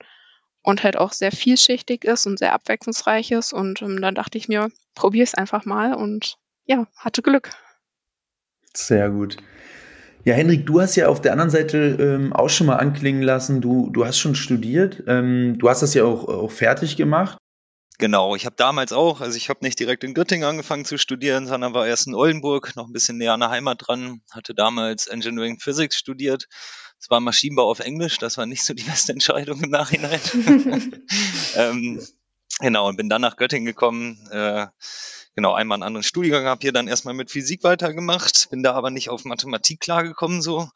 und 0.62 0.82
halt 0.82 0.96
auch 0.96 1.12
sehr 1.12 1.32
vielschichtig 1.32 2.04
ist 2.04 2.26
und 2.26 2.38
sehr 2.38 2.54
abwechslungsreich 2.54 3.30
ist. 3.30 3.52
Und 3.52 3.82
ähm, 3.82 4.00
dann 4.00 4.14
dachte 4.14 4.38
ich 4.38 4.48
mir, 4.48 4.70
probiere 4.94 5.24
es 5.24 5.34
einfach 5.34 5.66
mal 5.66 5.92
und 5.92 6.36
ja, 6.64 6.86
hatte 6.96 7.20
Glück. 7.20 7.50
Sehr 8.74 9.10
gut. 9.10 9.36
Ja, 10.24 10.32
Henrik, 10.34 10.64
du 10.64 10.80
hast 10.80 10.96
ja 10.96 11.08
auf 11.08 11.20
der 11.20 11.32
anderen 11.32 11.50
Seite 11.50 11.96
ähm, 12.00 12.32
auch 12.32 12.48
schon 12.48 12.66
mal 12.66 12.76
anklingen 12.76 13.22
lassen, 13.22 13.60
du, 13.60 13.90
du 13.90 14.06
hast 14.06 14.18
schon 14.18 14.34
studiert, 14.34 15.02
ähm, 15.06 15.58
du 15.58 15.68
hast 15.68 15.82
das 15.82 15.92
ja 15.92 16.04
auch, 16.04 16.26
auch 16.26 16.50
fertig 16.50 16.96
gemacht. 16.96 17.36
Genau, 18.00 18.34
ich 18.34 18.46
habe 18.46 18.56
damals 18.56 18.92
auch, 18.92 19.20
also 19.20 19.36
ich 19.36 19.48
habe 19.48 19.60
nicht 19.62 19.78
direkt 19.78 20.02
in 20.04 20.14
Göttingen 20.14 20.48
angefangen 20.48 20.84
zu 20.84 20.98
studieren, 20.98 21.46
sondern 21.46 21.74
war 21.74 21.86
erst 21.86 22.06
in 22.06 22.14
Oldenburg, 22.14 22.74
noch 22.74 22.86
ein 22.86 22.92
bisschen 22.92 23.18
näher 23.18 23.34
an 23.34 23.40
der 23.40 23.50
Heimat 23.50 23.86
dran, 23.86 24.22
hatte 24.32 24.54
damals 24.54 25.06
Engineering 25.06 25.60
Physics 25.60 25.96
studiert 25.96 26.48
es 27.00 27.08
war 27.08 27.20
Maschinenbau 27.20 27.70
auf 27.70 27.80
Englisch, 27.80 28.18
das 28.18 28.36
war 28.36 28.44
nicht 28.44 28.62
so 28.62 28.74
die 28.74 28.82
beste 28.82 29.12
Entscheidung 29.12 29.62
im 29.62 29.70
Nachhinein. 29.70 30.20
ähm, 31.54 32.06
genau, 32.60 32.88
und 32.88 32.96
bin 32.96 33.08
dann 33.08 33.22
nach 33.22 33.36
Göttingen 33.36 33.64
gekommen. 33.64 34.28
Äh, 34.30 34.66
genau, 35.34 35.54
einmal 35.54 35.76
einen 35.76 35.82
anderen 35.82 36.02
Studiengang, 36.02 36.44
habe 36.44 36.60
hier 36.60 36.72
dann 36.72 36.88
erstmal 36.88 37.14
mit 37.14 37.30
Physik 37.30 37.64
weitergemacht, 37.64 38.50
bin 38.50 38.62
da 38.62 38.74
aber 38.74 38.90
nicht 38.90 39.08
auf 39.08 39.24
Mathematik 39.24 39.80
klargekommen 39.80 40.42
so. 40.42 40.68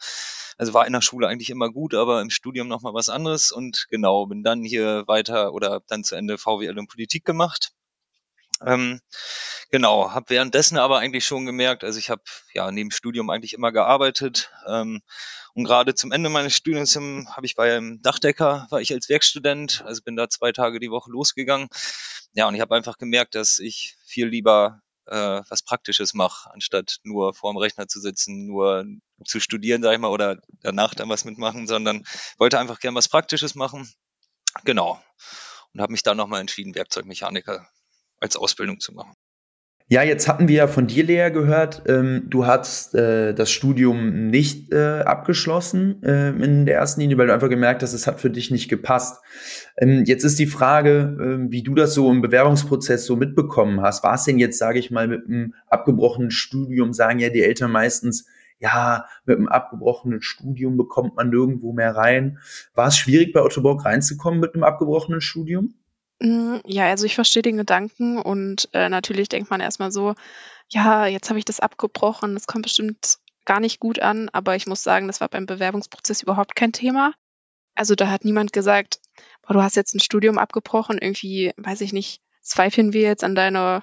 Also 0.56 0.75
war 0.75 0.87
in 0.87 0.93
der 0.93 1.03
Schule 1.03 1.29
eigentlich 1.29 1.51
immer 1.51 1.71
gut, 1.71 1.95
aber 1.95 2.21
im 2.21 2.31
Studium 2.31 2.69
nochmal 2.69 2.95
was 2.95 3.09
anderes 3.09 3.53
und 3.53 3.87
genau, 3.91 4.27
bin 4.27 4.43
dann 4.43 4.62
hier 4.62 5.05
weiter 5.06 5.53
oder 5.53 5.83
dann 5.89 6.05
zu 6.05 6.15
Ende 6.15 6.39
VWL 6.39 6.79
und 6.79 6.89
Politik 6.89 7.25
gemacht. 7.25 7.73
Ähm, 8.65 9.01
genau, 9.71 10.12
habe 10.12 10.27
währenddessen 10.29 10.79
aber 10.79 10.99
eigentlich 10.99 11.27
schon 11.27 11.45
gemerkt, 11.45 11.85
also 11.85 11.99
ich 11.99 12.09
habe 12.09 12.23
ja 12.55 12.71
neben 12.71 12.93
Studium 12.93 13.31
eigentlich 13.31 13.53
immer 13.53 13.73
gearbeitet, 13.73 14.51
ähm, 14.69 15.03
und 15.55 15.65
gerade 15.65 15.95
zum 15.95 16.11
Ende 16.11 16.31
meines 16.31 16.56
Studiums 16.56 16.97
habe 16.97 17.47
ich 17.47 17.55
bei 17.55 17.77
einem 17.77 18.03
Dachdecker, 18.03 18.67
war 18.71 18.81
ich 18.81 18.93
als 18.93 19.09
Werkstudent, 19.09 19.85
also 19.87 20.03
bin 20.03 20.17
da 20.17 20.29
zwei 20.29 20.51
Tage 20.51 20.81
die 20.81 20.91
Woche 20.91 21.12
losgegangen. 21.12 21.69
Ja, 22.33 22.49
und 22.49 22.56
ich 22.56 22.61
habe 22.61 22.75
einfach 22.75 22.99
gemerkt, 22.99 23.37
dass 23.37 23.61
ich 23.61 23.97
viel 24.05 24.27
lieber 24.27 24.81
äh, 25.06 25.43
was 25.49 25.62
Praktisches 25.62 26.15
mache, 26.15 26.51
anstatt 26.53 26.99
nur 27.03 27.35
vor 27.35 27.53
dem 27.53 27.59
Rechner 27.59 27.89
zu 27.89 28.01
sitzen, 28.01 28.47
nur 28.47 28.85
zu 29.25 29.41
studieren, 29.41 29.83
sag 29.83 29.93
ich 29.93 29.99
mal, 29.99 30.09
oder 30.09 30.39
danach 30.61 30.95
dann 30.95 31.09
was 31.09 31.25
mitmachen, 31.25 31.67
sondern 31.67 32.05
wollte 32.39 32.59
einfach 32.59 32.81
gern 32.81 32.95
was 32.95 33.09
Praktisches 33.09 33.55
machen. 33.55 33.91
Genau. 34.65 35.03
Und 35.73 35.81
habe 35.81 35.93
mich 35.93 36.03
dann 36.03 36.17
nochmal 36.17 36.41
entschieden, 36.41 36.75
Werkzeugmechaniker 36.75 37.69
als 38.21 38.37
Ausbildung 38.37 38.81
zu 38.81 38.93
machen. 38.93 39.15
Ja, 39.88 40.03
jetzt 40.03 40.29
hatten 40.29 40.48
wir 40.48 40.56
ja 40.56 40.67
von 40.67 40.86
dir, 40.86 41.05
Lea, 41.05 41.29
gehört, 41.29 41.82
ähm, 41.86 42.24
du 42.31 42.46
hast 42.46 42.94
äh, 42.94 43.34
das 43.34 43.50
Studium 43.50 44.29
nicht 44.31 44.72
äh, 44.72 45.00
abgeschlossen 45.00 46.03
äh, 46.03 46.31
in 46.31 46.64
der 46.64 46.76
ersten 46.76 47.03
Linie, 47.03 47.19
weil 47.19 47.26
du 47.26 47.34
einfach 47.34 47.50
gemerkt 47.50 47.82
hast, 47.82 47.93
es 47.93 48.06
hat 48.06 48.19
für 48.19 48.31
dich 48.31 48.50
nicht 48.50 48.70
gepasst. 48.70 49.22
Ähm, 49.76 50.05
jetzt 50.06 50.24
ist 50.24 50.38
die 50.38 50.46
Frage, 50.46 51.46
äh, 51.46 51.53
wie 51.53 51.62
du 51.62 51.74
das 51.74 51.93
so 51.93 52.10
im 52.10 52.22
Bewerbungsprozess 52.22 53.05
so 53.05 53.17
mitbekommen 53.17 53.82
hast. 53.82 54.03
War 54.03 54.14
es 54.14 54.24
denn 54.24 54.38
jetzt, 54.38 54.58
sage 54.58 54.79
ich 54.79 54.91
mal, 54.91 55.06
mit 55.06 55.26
einem 55.26 55.53
abgebrochenen 55.69 56.31
Studium, 56.31 56.94
sagen 56.94 57.19
ja 57.19 57.29
die 57.29 57.43
Eltern 57.43 57.70
meistens, 57.70 58.26
ja, 58.60 59.05
mit 59.26 59.36
einem 59.36 59.48
abgebrochenen 59.48 60.22
Studium 60.22 60.79
bekommt 60.79 61.17
man 61.17 61.29
nirgendwo 61.29 61.74
mehr 61.74 61.94
rein. 61.94 62.38
War 62.74 62.88
es 62.88 62.96
schwierig, 62.96 63.34
bei 63.34 63.43
Otto 63.43 63.60
Bock 63.60 63.84
reinzukommen 63.84 64.41
mit 64.41 64.55
einem 64.55 64.64
abgebrochenen 64.64 65.20
Studium? 65.20 65.74
Hm, 66.23 66.61
ja, 66.67 66.87
also 66.89 67.06
ich 67.06 67.15
verstehe 67.15 67.43
den 67.43 67.56
Gedanken 67.56 68.19
und, 68.19 68.69
äh, 68.73 68.89
natürlich 68.89 69.29
denkt 69.29 69.51
man 69.51 69.61
erstmal 69.61 69.91
so: 69.93 70.15
„Ja, 70.71 71.06
jetzt 71.06 71.31
habe 71.31 71.39
ich 71.39 71.44
das 71.47 71.61
abgebrochen, 71.61 72.35
das 72.35 72.47
kommt 72.49 72.65
bestimmt 72.65 73.19
gar 73.47 73.61
nicht 73.61 73.81
gut 73.81 74.01
an.“ 74.01 74.29
Aber 74.33 74.56
ich 74.56 74.67
muss 74.67 74.83
sagen, 74.83 75.06
das 75.09 75.21
war 75.23 75.29
beim 75.29 75.47
Bewerbungsprozess 75.47 76.23
überhaupt 76.23 76.56
kein 76.56 76.73
Thema. 76.73 77.15
Also, 77.77 77.94
da 77.97 78.11
hat 78.11 78.25
niemand 78.27 78.53
gesagt: 78.53 79.01
„Boah, 79.43 79.55
du 79.55 79.63
hast 79.63 79.77
jetzt 79.77 79.94
ein 79.94 80.01
Studium 80.01 80.39
abgebrochen, 80.39 80.99
irgendwie, 81.01 81.53
weiß 81.59 81.83
ich 81.83 81.93
nicht, 81.94 82.23
zweifeln 82.43 82.93
wir 82.94 83.03
jetzt 83.03 83.25
an 83.25 83.35
deiner 83.37 83.83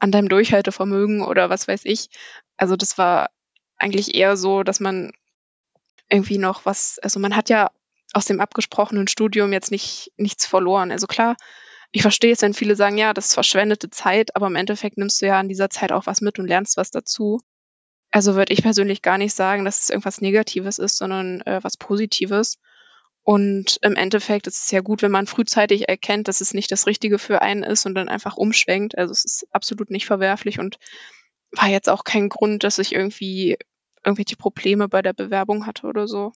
an 0.00 0.12
deinem 0.12 0.28
Durchhaltevermögen“ 0.30 1.22
oder 1.22 1.50
was 1.50 1.68
weiß 1.68 1.82
ich. 1.86 2.10
Also, 2.58 2.76
das 2.76 2.98
war 2.98 3.30
eigentlich 3.78 4.14
eher 4.16 4.36
so, 4.36 4.62
dass 4.64 4.80
man 4.80 5.12
irgendwie 6.10 6.38
noch 6.38 6.66
was 6.66 6.98
also, 7.00 7.20
man 7.20 7.36
hat 7.36 7.48
ja 7.50 7.70
aus 8.12 8.24
dem 8.24 8.40
abgesprochenen 8.40 9.08
Studium 9.08 9.52
jetzt 9.52 9.70
nicht 9.70 10.12
nichts 10.16 10.46
verloren. 10.46 10.90
Also 10.90 11.06
klar, 11.06 11.36
ich 11.92 12.02
verstehe 12.02 12.32
es, 12.32 12.42
wenn 12.42 12.54
viele 12.54 12.76
sagen, 12.76 12.98
ja, 12.98 13.14
das 13.14 13.26
ist 13.26 13.34
verschwendete 13.34 13.90
Zeit, 13.90 14.36
aber 14.36 14.46
im 14.46 14.56
Endeffekt 14.56 14.98
nimmst 14.98 15.22
du 15.22 15.26
ja 15.26 15.40
in 15.40 15.48
dieser 15.48 15.70
Zeit 15.70 15.92
auch 15.92 16.06
was 16.06 16.20
mit 16.20 16.38
und 16.38 16.46
lernst 16.46 16.76
was 16.76 16.90
dazu. 16.90 17.40
Also 18.10 18.34
würde 18.34 18.52
ich 18.52 18.62
persönlich 18.62 19.02
gar 19.02 19.18
nicht 19.18 19.34
sagen, 19.34 19.64
dass 19.64 19.82
es 19.82 19.90
irgendwas 19.90 20.20
Negatives 20.20 20.78
ist, 20.78 20.96
sondern 20.96 21.42
äh, 21.42 21.60
was 21.62 21.76
Positives. 21.76 22.58
Und 23.22 23.78
im 23.82 23.94
Endeffekt 23.94 24.46
ist 24.46 24.64
es 24.64 24.70
ja 24.70 24.80
gut, 24.80 25.02
wenn 25.02 25.10
man 25.10 25.26
frühzeitig 25.26 25.88
erkennt, 25.88 26.28
dass 26.28 26.40
es 26.40 26.54
nicht 26.54 26.72
das 26.72 26.86
Richtige 26.86 27.18
für 27.18 27.42
einen 27.42 27.62
ist 27.62 27.84
und 27.84 27.94
dann 27.94 28.08
einfach 28.08 28.38
umschwenkt. 28.38 28.96
Also 28.96 29.12
es 29.12 29.24
ist 29.26 29.46
absolut 29.52 29.90
nicht 29.90 30.06
verwerflich 30.06 30.58
und 30.58 30.78
war 31.52 31.68
jetzt 31.68 31.90
auch 31.90 32.04
kein 32.04 32.30
Grund, 32.30 32.64
dass 32.64 32.78
ich 32.78 32.94
irgendwie 32.94 33.58
irgendwelche 34.04 34.36
Probleme 34.36 34.88
bei 34.88 35.02
der 35.02 35.12
Bewerbung 35.12 35.66
hatte 35.66 35.86
oder 35.86 36.08
so. 36.08 36.32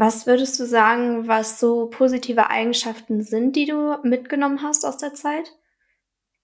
Was 0.00 0.26
würdest 0.26 0.58
du 0.58 0.64
sagen, 0.64 1.28
was 1.28 1.60
so 1.60 1.88
positive 1.88 2.48
Eigenschaften 2.48 3.22
sind, 3.22 3.54
die 3.54 3.66
du 3.66 3.98
mitgenommen 4.02 4.62
hast 4.62 4.86
aus 4.86 4.96
der 4.96 5.12
Zeit? 5.12 5.52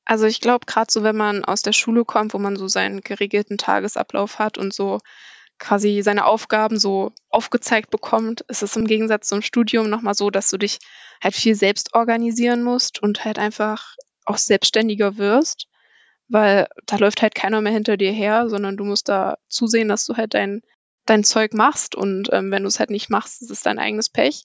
Also 0.05 0.27
ich 0.27 0.43
glaube, 0.43 0.67
gerade 0.67 0.93
so, 0.93 1.03
wenn 1.03 1.17
man 1.17 1.43
aus 1.43 1.63
der 1.63 1.73
Schule 1.73 2.05
kommt, 2.05 2.35
wo 2.35 2.39
man 2.39 2.57
so 2.57 2.69
seinen 2.69 3.01
geregelten 3.01 3.57
Tagesablauf 3.57 4.39
hat 4.39 4.59
und 4.59 4.75
so 4.75 4.99
quasi 5.59 6.03
seine 6.03 6.27
Aufgaben 6.27 6.79
so 6.79 7.13
aufgezeigt 7.31 7.89
bekommt, 7.89 8.43
ist 8.43 8.63
es 8.63 8.77
im 8.77 8.87
Gegensatz 8.87 9.29
zum 9.29 9.41
Studium 9.41 9.89
nochmal 9.89 10.13
so, 10.13 10.29
dass 10.29 10.51
du 10.51 10.59
dich 10.59 10.79
halt 11.23 11.35
viel 11.35 11.55
selbst 11.55 11.95
organisieren 11.95 12.63
musst 12.63 13.03
und 13.03 13.25
halt 13.25 13.39
einfach 13.39 13.95
auch 14.27 14.37
selbstständiger 14.37 15.17
wirst, 15.17 15.67
weil 16.29 16.69
da 16.85 16.97
läuft 16.97 17.23
halt 17.23 17.35
keiner 17.35 17.63
mehr 17.63 17.73
hinter 17.73 17.97
dir 17.97 18.13
her, 18.13 18.51
sondern 18.51 18.77
du 18.77 18.85
musst 18.85 19.09
da 19.09 19.39
zusehen, 19.49 19.89
dass 19.89 20.05
du 20.05 20.19
halt 20.19 20.35
dein, 20.35 20.61
dein 21.07 21.25
Zeug 21.25 21.55
machst 21.55 21.95
und 21.95 22.29
ähm, 22.33 22.51
wenn 22.51 22.63
du 22.63 22.69
es 22.69 22.79
halt 22.79 22.91
nicht 22.91 23.11
machst, 23.11 23.43
ist 23.43 23.51
es 23.51 23.63
dein 23.63 23.79
eigenes 23.79 24.09
Pech. 24.09 24.45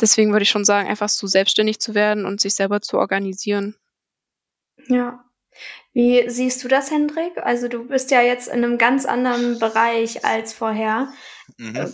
Deswegen 0.00 0.32
würde 0.32 0.44
ich 0.44 0.50
schon 0.50 0.64
sagen, 0.64 0.88
einfach 0.88 1.08
so 1.08 1.26
selbstständig 1.26 1.80
zu 1.80 1.94
werden 1.94 2.24
und 2.24 2.40
sich 2.40 2.54
selber 2.54 2.80
zu 2.80 2.98
organisieren. 2.98 3.76
Ja, 4.88 5.24
wie 5.92 6.28
siehst 6.28 6.62
du 6.62 6.68
das, 6.68 6.90
Hendrik? 6.90 7.36
Also 7.38 7.68
du 7.68 7.86
bist 7.86 8.10
ja 8.10 8.22
jetzt 8.22 8.48
in 8.48 8.64
einem 8.64 8.78
ganz 8.78 9.04
anderen 9.04 9.58
Bereich 9.58 10.24
als 10.24 10.52
vorher. 10.52 11.12
Mhm. 11.58 11.76
Äh, 11.76 11.88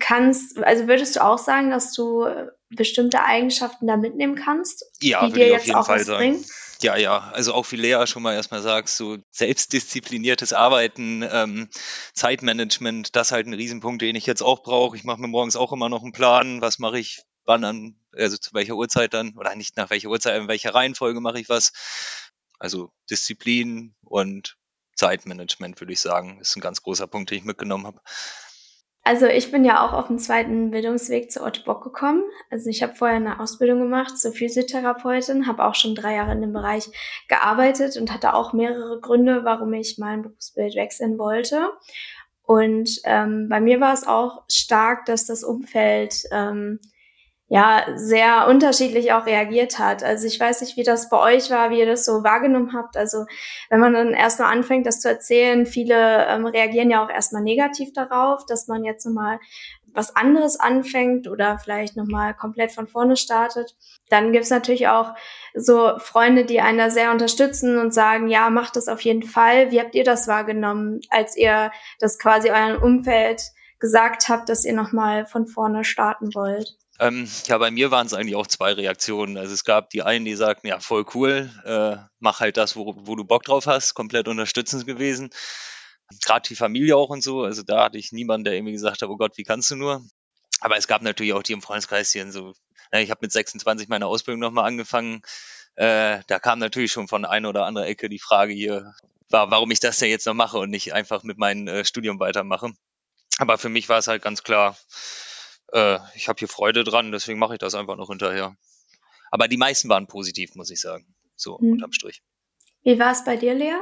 kannst, 0.00 0.58
also 0.58 0.88
würdest 0.88 1.16
du 1.16 1.24
auch 1.24 1.38
sagen, 1.38 1.70
dass 1.70 1.92
du 1.92 2.24
äh, 2.24 2.48
bestimmte 2.70 3.22
Eigenschaften 3.22 3.86
da 3.86 3.96
mitnehmen 3.96 4.34
kannst, 4.34 4.84
ja, 5.00 5.26
die 5.26 5.32
dir 5.32 5.48
jetzt 5.48 5.74
auch 5.74 5.86
Fall 5.86 6.00
was 6.00 6.06
sagen. 6.06 6.18
bringen? 6.18 6.44
Ja, 6.82 6.96
ja, 6.96 7.30
also 7.32 7.52
auch 7.52 7.70
wie 7.72 7.76
Lea 7.76 8.06
schon 8.06 8.22
mal 8.22 8.34
erstmal 8.34 8.62
sagst, 8.62 8.96
so 8.96 9.18
selbstdiszipliniertes 9.30 10.54
Arbeiten, 10.54 11.22
ähm, 11.30 11.68
Zeitmanagement, 12.14 13.14
das 13.14 13.28
ist 13.28 13.32
halt 13.32 13.46
ein 13.46 13.52
Riesenpunkt, 13.54 14.00
den 14.00 14.16
ich 14.16 14.24
jetzt 14.24 14.42
auch 14.42 14.62
brauche. 14.62 14.96
Ich 14.96 15.04
mache 15.04 15.20
mir 15.20 15.28
morgens 15.28 15.56
auch 15.56 15.72
immer 15.72 15.90
noch 15.90 16.02
einen 16.02 16.12
Plan, 16.12 16.62
was 16.62 16.78
mache 16.78 16.98
ich 16.98 17.22
wann 17.44 17.64
an, 17.64 17.96
also 18.12 18.36
zu 18.38 18.54
welcher 18.54 18.76
Uhrzeit 18.76 19.12
dann, 19.12 19.36
oder 19.36 19.54
nicht 19.56 19.76
nach 19.76 19.90
welcher 19.90 20.08
Uhrzeit, 20.08 20.40
in 20.40 20.48
welcher 20.48 20.74
Reihenfolge 20.74 21.20
mache 21.20 21.40
ich 21.40 21.48
was. 21.50 21.72
Also 22.58 22.92
Disziplin 23.10 23.94
und 24.02 24.56
Zeitmanagement, 24.96 25.80
würde 25.80 25.92
ich 25.92 26.00
sagen, 26.00 26.40
ist 26.40 26.56
ein 26.56 26.60
ganz 26.60 26.82
großer 26.82 27.06
Punkt, 27.06 27.30
den 27.30 27.38
ich 27.38 27.44
mitgenommen 27.44 27.86
habe. 27.86 28.00
Also 29.02 29.26
ich 29.26 29.50
bin 29.50 29.64
ja 29.64 29.84
auch 29.84 29.94
auf 29.94 30.08
dem 30.08 30.18
zweiten 30.18 30.70
Bildungsweg 30.70 31.32
zu 31.32 31.42
Otto 31.42 31.62
Bock 31.64 31.82
gekommen. 31.82 32.22
Also 32.50 32.68
ich 32.68 32.82
habe 32.82 32.94
vorher 32.94 33.16
eine 33.16 33.40
Ausbildung 33.40 33.80
gemacht 33.80 34.18
zur 34.18 34.32
Physiotherapeutin, 34.32 35.46
habe 35.46 35.64
auch 35.64 35.74
schon 35.74 35.94
drei 35.94 36.16
Jahre 36.16 36.32
in 36.32 36.42
dem 36.42 36.52
Bereich 36.52 36.88
gearbeitet 37.26 37.96
und 37.96 38.12
hatte 38.12 38.34
auch 38.34 38.52
mehrere 38.52 39.00
Gründe, 39.00 39.44
warum 39.44 39.72
ich 39.72 39.96
mein 39.98 40.22
Berufsbild 40.22 40.74
wechseln 40.74 41.18
wollte. 41.18 41.70
Und 42.42 43.00
ähm, 43.04 43.48
bei 43.48 43.60
mir 43.60 43.80
war 43.80 43.94
es 43.94 44.06
auch 44.06 44.42
stark, 44.50 45.06
dass 45.06 45.24
das 45.24 45.44
Umfeld 45.44 46.24
ähm, 46.30 46.78
ja 47.50 47.84
sehr 47.96 48.46
unterschiedlich 48.46 49.12
auch 49.12 49.26
reagiert 49.26 49.80
hat. 49.80 50.04
Also 50.04 50.28
ich 50.28 50.38
weiß 50.38 50.60
nicht, 50.60 50.76
wie 50.76 50.84
das 50.84 51.10
bei 51.10 51.18
euch 51.18 51.50
war, 51.50 51.70
wie 51.70 51.80
ihr 51.80 51.86
das 51.86 52.04
so 52.04 52.22
wahrgenommen 52.22 52.72
habt. 52.74 52.96
Also 52.96 53.26
wenn 53.68 53.80
man 53.80 53.92
dann 53.92 54.14
erstmal 54.14 54.52
anfängt, 54.52 54.86
das 54.86 55.00
zu 55.00 55.08
erzählen, 55.08 55.66
viele 55.66 56.26
ähm, 56.28 56.46
reagieren 56.46 56.92
ja 56.92 57.04
auch 57.04 57.10
erstmal 57.10 57.42
negativ 57.42 57.92
darauf, 57.92 58.46
dass 58.46 58.68
man 58.68 58.84
jetzt 58.84 59.04
nochmal 59.04 59.40
was 59.92 60.14
anderes 60.14 60.60
anfängt 60.60 61.26
oder 61.26 61.58
vielleicht 61.58 61.96
nochmal 61.96 62.34
komplett 62.34 62.70
von 62.70 62.86
vorne 62.86 63.16
startet. 63.16 63.74
Dann 64.10 64.30
gibt's 64.30 64.50
natürlich 64.50 64.86
auch 64.86 65.14
so 65.52 65.98
Freunde, 65.98 66.44
die 66.44 66.60
einen 66.60 66.78
da 66.78 66.88
sehr 66.88 67.10
unterstützen 67.10 67.78
und 67.78 67.92
sagen, 67.92 68.28
ja, 68.28 68.48
macht 68.50 68.76
das 68.76 68.86
auf 68.86 69.00
jeden 69.00 69.24
Fall. 69.24 69.72
Wie 69.72 69.80
habt 69.80 69.96
ihr 69.96 70.04
das 70.04 70.28
wahrgenommen, 70.28 71.00
als 71.10 71.36
ihr 71.36 71.72
das 71.98 72.20
quasi 72.20 72.52
eurem 72.52 72.80
Umfeld 72.80 73.42
gesagt 73.80 74.28
habt, 74.28 74.48
dass 74.48 74.64
ihr 74.64 74.74
nochmal 74.74 75.26
von 75.26 75.48
vorne 75.48 75.82
starten 75.82 76.32
wollt? 76.32 76.76
Ähm, 77.00 77.26
ja, 77.46 77.56
bei 77.56 77.70
mir 77.70 77.90
waren 77.90 78.06
es 78.06 78.12
eigentlich 78.12 78.36
auch 78.36 78.46
zwei 78.46 78.74
Reaktionen. 78.74 79.38
Also 79.38 79.54
es 79.54 79.64
gab 79.64 79.88
die 79.88 80.02
einen, 80.02 80.26
die 80.26 80.34
sagten, 80.34 80.66
ja, 80.66 80.80
voll 80.80 81.06
cool, 81.14 81.50
äh, 81.64 81.96
mach 82.18 82.40
halt 82.40 82.58
das, 82.58 82.76
wo, 82.76 82.94
wo 82.94 83.16
du 83.16 83.24
Bock 83.24 83.42
drauf 83.42 83.66
hast, 83.66 83.94
komplett 83.94 84.28
unterstützend 84.28 84.86
gewesen. 84.86 85.30
Gerade 86.22 86.46
die 86.46 86.56
Familie 86.56 86.96
auch 86.96 87.08
und 87.08 87.22
so. 87.22 87.42
Also 87.42 87.62
da 87.62 87.84
hatte 87.84 87.96
ich 87.96 88.12
niemanden, 88.12 88.44
der 88.44 88.52
irgendwie 88.52 88.72
gesagt 88.72 89.00
hat, 89.00 89.08
oh 89.08 89.16
Gott, 89.16 89.38
wie 89.38 89.44
kannst 89.44 89.70
du 89.70 89.76
nur? 89.76 90.04
Aber 90.60 90.76
es 90.76 90.88
gab 90.88 91.00
natürlich 91.00 91.32
auch 91.32 91.42
die 91.42 91.54
im 91.54 91.62
Freundeskreis 91.62 92.12
hier 92.12 92.30
so, 92.30 92.52
ich 92.92 93.10
habe 93.10 93.20
mit 93.22 93.32
26 93.32 93.88
meine 93.88 94.06
Ausbildung 94.06 94.40
nochmal 94.40 94.66
angefangen. 94.66 95.22
Äh, 95.76 96.20
da 96.26 96.38
kam 96.38 96.58
natürlich 96.58 96.92
schon 96.92 97.08
von 97.08 97.24
einer 97.24 97.48
oder 97.48 97.64
anderen 97.64 97.88
Ecke 97.88 98.10
die 98.10 98.18
Frage 98.18 98.52
hier, 98.52 98.92
war, 99.30 99.50
warum 99.50 99.70
ich 99.70 99.80
das 99.80 99.98
denn 99.98 100.10
jetzt 100.10 100.26
noch 100.26 100.34
mache 100.34 100.58
und 100.58 100.68
nicht 100.68 100.92
einfach 100.92 101.22
mit 101.22 101.38
meinem 101.38 101.66
äh, 101.66 101.84
Studium 101.84 102.20
weitermache. 102.20 102.72
Aber 103.38 103.56
für 103.56 103.70
mich 103.70 103.88
war 103.88 103.98
es 103.98 104.06
halt 104.08 104.22
ganz 104.22 104.42
klar, 104.42 104.76
äh, 105.72 105.98
ich 106.14 106.28
habe 106.28 106.38
hier 106.38 106.48
Freude 106.48 106.84
dran, 106.84 107.12
deswegen 107.12 107.38
mache 107.38 107.54
ich 107.54 107.58
das 107.58 107.74
einfach 107.74 107.96
noch 107.96 108.08
hinterher. 108.08 108.56
Aber 109.30 109.48
die 109.48 109.56
meisten 109.56 109.88
waren 109.88 110.06
positiv, 110.06 110.54
muss 110.54 110.70
ich 110.70 110.80
sagen. 110.80 111.06
So 111.36 111.58
hm. 111.58 111.72
unterm 111.72 111.92
Strich. 111.92 112.22
Wie 112.82 112.98
war 112.98 113.12
es 113.12 113.24
bei 113.24 113.36
dir, 113.36 113.54
Lea? 113.54 113.76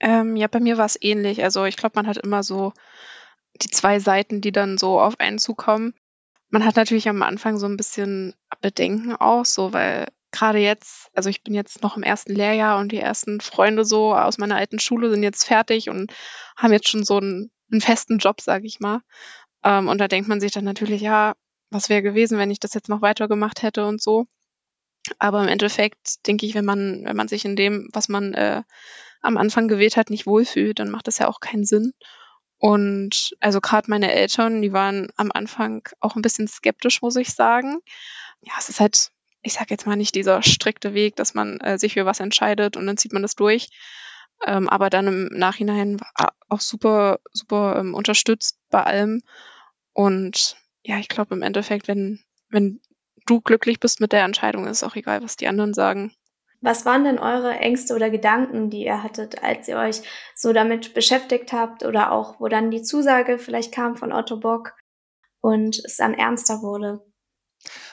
Ähm, 0.00 0.36
ja, 0.36 0.48
bei 0.48 0.60
mir 0.60 0.78
war 0.78 0.86
es 0.86 0.98
ähnlich. 1.00 1.42
Also 1.42 1.64
ich 1.64 1.76
glaube, 1.76 1.92
man 1.96 2.06
hat 2.06 2.16
immer 2.16 2.42
so 2.42 2.72
die 3.60 3.68
zwei 3.68 4.00
Seiten, 4.00 4.40
die 4.40 4.52
dann 4.52 4.78
so 4.78 5.00
auf 5.00 5.20
einen 5.20 5.38
zukommen. 5.38 5.94
Man 6.48 6.64
hat 6.64 6.76
natürlich 6.76 7.08
am 7.08 7.22
Anfang 7.22 7.58
so 7.58 7.66
ein 7.66 7.76
bisschen 7.76 8.34
Bedenken 8.60 9.14
auch, 9.14 9.44
so 9.44 9.72
weil 9.72 10.08
gerade 10.32 10.58
jetzt, 10.58 11.10
also 11.14 11.30
ich 11.30 11.42
bin 11.42 11.54
jetzt 11.54 11.82
noch 11.82 11.96
im 11.96 12.02
ersten 12.02 12.34
Lehrjahr 12.34 12.78
und 12.78 12.90
die 12.90 12.98
ersten 12.98 13.40
Freunde 13.40 13.84
so 13.84 14.14
aus 14.14 14.38
meiner 14.38 14.56
alten 14.56 14.78
Schule 14.78 15.10
sind 15.10 15.22
jetzt 15.22 15.44
fertig 15.44 15.88
und 15.88 16.12
haben 16.56 16.72
jetzt 16.72 16.88
schon 16.88 17.04
so 17.04 17.18
einen, 17.18 17.50
einen 17.70 17.80
festen 17.80 18.18
Job, 18.18 18.40
sage 18.40 18.66
ich 18.66 18.80
mal. 18.80 19.02
Ähm, 19.64 19.88
und 19.88 19.98
da 19.98 20.08
denkt 20.08 20.28
man 20.28 20.40
sich 20.40 20.52
dann 20.52 20.64
natürlich, 20.64 21.00
ja, 21.00 21.34
was 21.70 21.88
wäre 21.88 22.02
gewesen, 22.02 22.38
wenn 22.38 22.50
ich 22.50 22.60
das 22.60 22.74
jetzt 22.74 22.88
noch 22.88 23.02
weiter 23.02 23.28
gemacht 23.28 23.62
hätte 23.62 23.86
und 23.86 24.02
so. 24.02 24.26
Aber 25.18 25.42
im 25.42 25.48
Endeffekt 25.48 26.26
denke 26.26 26.46
ich, 26.46 26.54
wenn 26.54 26.64
man, 26.64 27.04
wenn 27.04 27.16
man 27.16 27.28
sich 27.28 27.44
in 27.44 27.56
dem, 27.56 27.88
was 27.92 28.08
man 28.08 28.34
äh, 28.34 28.62
am 29.20 29.36
Anfang 29.36 29.68
gewählt 29.68 29.96
hat, 29.96 30.10
nicht 30.10 30.26
wohlfühlt, 30.26 30.78
dann 30.78 30.90
macht 30.90 31.06
das 31.06 31.18
ja 31.18 31.28
auch 31.28 31.40
keinen 31.40 31.64
Sinn. 31.64 31.92
Und 32.58 33.34
also 33.40 33.60
gerade 33.60 33.90
meine 33.90 34.12
Eltern, 34.12 34.62
die 34.62 34.72
waren 34.72 35.08
am 35.16 35.32
Anfang 35.32 35.88
auch 35.98 36.14
ein 36.14 36.22
bisschen 36.22 36.46
skeptisch, 36.46 37.02
muss 37.02 37.16
ich 37.16 37.30
sagen. 37.34 37.78
Ja, 38.40 38.52
es 38.58 38.68
ist 38.68 38.78
halt, 38.78 39.10
ich 39.42 39.54
sag 39.54 39.70
jetzt 39.70 39.86
mal 39.86 39.96
nicht 39.96 40.14
dieser 40.14 40.42
strikte 40.42 40.94
Weg, 40.94 41.16
dass 41.16 41.34
man 41.34 41.58
äh, 41.60 41.78
sich 41.78 41.94
für 41.94 42.06
was 42.06 42.20
entscheidet 42.20 42.76
und 42.76 42.86
dann 42.86 42.96
zieht 42.96 43.12
man 43.12 43.22
das 43.22 43.34
durch. 43.34 43.68
Ähm, 44.46 44.68
aber 44.68 44.90
dann 44.90 45.06
im 45.08 45.24
Nachhinein 45.32 45.98
auch 46.48 46.60
super, 46.60 47.18
super 47.32 47.76
ähm, 47.78 47.94
unterstützt 47.94 48.58
bei 48.70 48.82
allem. 48.84 49.22
Und 49.92 50.56
ja, 50.82 50.98
ich 50.98 51.08
glaube 51.08 51.34
im 51.34 51.42
Endeffekt, 51.42 51.88
wenn, 51.88 52.20
wenn 52.48 52.80
du 53.26 53.40
glücklich 53.40 53.80
bist 53.80 54.00
mit 54.00 54.12
der 54.12 54.24
Entscheidung, 54.24 54.66
ist 54.66 54.82
auch 54.82 54.96
egal, 54.96 55.22
was 55.22 55.36
die 55.36 55.48
anderen 55.48 55.74
sagen. 55.74 56.14
Was 56.60 56.86
waren 56.86 57.02
denn 57.02 57.18
eure 57.18 57.58
Ängste 57.58 57.94
oder 57.94 58.08
Gedanken, 58.08 58.70
die 58.70 58.84
ihr 58.84 59.02
hattet, 59.02 59.42
als 59.42 59.66
ihr 59.66 59.76
euch 59.78 60.02
so 60.36 60.52
damit 60.52 60.94
beschäftigt 60.94 61.52
habt 61.52 61.84
oder 61.84 62.12
auch, 62.12 62.38
wo 62.38 62.46
dann 62.46 62.70
die 62.70 62.82
Zusage 62.82 63.38
vielleicht 63.38 63.74
kam 63.74 63.96
von 63.96 64.12
Otto 64.12 64.38
Bock 64.38 64.74
und 65.40 65.84
es 65.84 65.96
dann 65.96 66.14
ernster 66.14 66.62
wurde? 66.62 67.04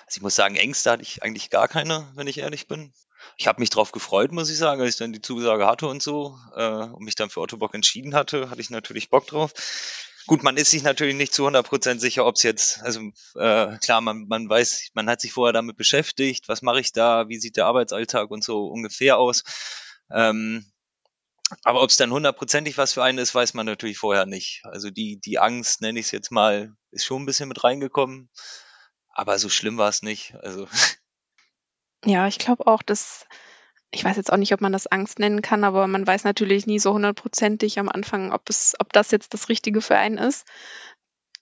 Also 0.06 0.18
ich 0.18 0.22
muss 0.22 0.36
sagen, 0.36 0.56
Ängste 0.56 0.92
hatte 0.92 1.02
ich 1.02 1.24
eigentlich 1.24 1.50
gar 1.50 1.68
keine, 1.68 2.08
wenn 2.16 2.28
ich 2.28 2.38
ehrlich 2.38 2.68
bin. 2.68 2.94
Ich 3.38 3.48
habe 3.48 3.60
mich 3.60 3.72
drauf 3.72 3.92
gefreut, 3.92 4.32
muss 4.32 4.52
ich 4.52 4.58
sagen, 4.58 4.82
als 4.82 4.92
ich 4.92 4.98
dann 4.98 5.14
die 5.14 5.22
Zusage 5.22 5.66
hatte 5.66 5.88
und 5.88 6.02
so 6.02 6.38
äh, 6.56 6.84
und 6.84 7.04
mich 7.04 7.16
dann 7.16 7.32
für 7.32 7.42
Otto 7.42 7.58
Bock 7.58 7.74
entschieden 7.74 8.14
hatte, 8.14 8.52
hatte 8.52 8.62
ich 8.62 8.70
natürlich 8.70 9.10
Bock 9.10 9.26
drauf. 9.26 9.54
Gut, 10.30 10.44
man 10.44 10.58
ist 10.58 10.70
sich 10.70 10.84
natürlich 10.84 11.16
nicht 11.16 11.34
zu 11.34 11.48
100% 11.48 11.98
sicher, 11.98 12.24
ob 12.24 12.36
es 12.36 12.44
jetzt, 12.44 12.84
also 12.84 13.00
äh, 13.34 13.80
klar, 13.80 14.00
man, 14.00 14.28
man 14.28 14.48
weiß, 14.48 14.92
man 14.94 15.10
hat 15.10 15.22
sich 15.22 15.32
vorher 15.34 15.54
damit 15.54 15.76
beschäftigt, 15.76 16.48
was 16.48 16.62
mache 16.62 16.80
ich 16.80 16.92
da, 16.92 17.30
wie 17.30 17.40
sieht 17.40 17.58
der 17.58 17.66
Arbeitsalltag 17.66 18.30
und 18.30 18.44
so 18.44 18.68
ungefähr 18.68 19.18
aus. 19.18 19.44
Ähm, 20.12 20.72
aber 21.64 21.82
ob 21.82 21.90
es 21.90 21.98
dann 21.98 22.12
hundertprozentig 22.12 22.78
was 22.78 22.94
für 22.94 23.02
einen 23.02 23.18
ist, 23.18 23.34
weiß 23.34 23.56
man 23.56 23.66
natürlich 23.66 23.98
vorher 23.98 24.28
nicht. 24.28 24.62
Also 24.66 24.92
die, 24.92 25.20
die 25.20 25.40
Angst, 25.40 25.82
nenne 25.82 26.00
ich 26.00 26.06
es 26.06 26.12
jetzt 26.12 26.32
mal, 26.32 26.76
ist 26.92 27.06
schon 27.06 27.24
ein 27.24 27.26
bisschen 27.26 27.50
mit 27.50 27.64
reingekommen. 27.64 28.30
Aber 29.10 29.40
so 29.40 29.50
schlimm 29.50 29.80
war 29.80 29.90
es 29.90 30.04
nicht. 30.04 30.36
Also. 30.44 30.68
Ja, 32.06 32.28
ich 32.28 32.38
glaube 32.38 32.68
auch, 32.68 32.84
dass 32.84 33.26
ich 33.92 34.04
weiß 34.04 34.18
jetzt 34.18 34.32
auch 34.32 34.38
nicht, 34.38 34.54
ob 34.54 34.62
man 34.62 34.72
das 34.72 34.88
Angst 34.88 35.20
nennen 35.20 35.42
kann, 35.42 35.64
aber 35.64 35.88
man 35.88 36.06
weiß 36.06 36.24
natürlich 36.24 36.68
nie 36.68 36.80
so 36.80 36.94
hundertprozentig 36.94 37.80
am 37.80 37.90
Anfang, 37.90 38.32
ob 38.32 38.48
es, 38.50 38.76
ob 38.80 38.94
das 38.94 39.10
jetzt 39.12 39.34
das 39.34 39.50
Richtige 39.50 39.82
für 39.82 39.96
einen 39.96 40.18
ist. 40.18 40.46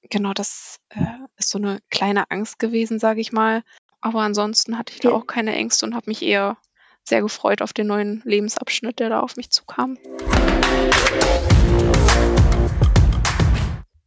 Genau, 0.09 0.33
das 0.33 0.79
äh, 0.89 1.01
ist 1.37 1.49
so 1.49 1.57
eine 1.57 1.79
kleine 1.89 2.31
Angst 2.31 2.59
gewesen, 2.59 2.99
sage 2.99 3.19
ich 3.19 3.33
mal. 3.33 3.63
Aber 3.99 4.21
ansonsten 4.21 4.77
hatte 4.77 4.93
ich 4.93 5.01
da 5.01 5.09
auch 5.09 5.27
keine 5.27 5.53
Ängste 5.53 5.85
und 5.85 5.93
habe 5.93 6.09
mich 6.09 6.21
eher 6.21 6.55
sehr 7.03 7.21
gefreut 7.21 7.61
auf 7.61 7.73
den 7.73 7.87
neuen 7.87 8.21
Lebensabschnitt, 8.23 8.99
der 8.99 9.09
da 9.09 9.19
auf 9.19 9.35
mich 9.35 9.49
zukam. 9.49 9.97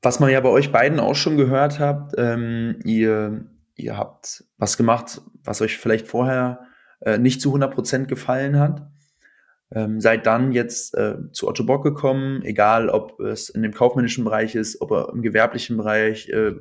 Was 0.00 0.18
man 0.18 0.30
ja 0.30 0.40
bei 0.40 0.48
euch 0.48 0.72
beiden 0.72 0.98
auch 0.98 1.14
schon 1.14 1.36
gehört 1.36 1.78
habt, 1.78 2.14
ähm, 2.16 2.78
ihr, 2.84 3.44
ihr 3.74 3.98
habt 3.98 4.44
was 4.56 4.78
gemacht, 4.78 5.20
was 5.44 5.60
euch 5.60 5.76
vielleicht 5.76 6.06
vorher 6.06 6.69
äh, 7.00 7.18
nicht 7.18 7.40
zu 7.40 7.50
100 7.50 7.74
Prozent 7.74 8.08
gefallen 8.08 8.58
hat. 8.58 8.90
Ähm, 9.72 10.00
seid 10.00 10.26
dann 10.26 10.52
jetzt 10.52 10.94
äh, 10.94 11.16
zu 11.32 11.46
Otto 11.46 11.64
Bock 11.64 11.84
gekommen, 11.84 12.42
egal 12.42 12.88
ob 12.88 13.20
es 13.20 13.48
in 13.48 13.62
dem 13.62 13.72
kaufmännischen 13.72 14.24
Bereich 14.24 14.56
ist, 14.56 14.80
ob 14.80 14.90
im 15.12 15.22
gewerblichen 15.22 15.76
Bereich, 15.76 16.28
äh, 16.28 16.54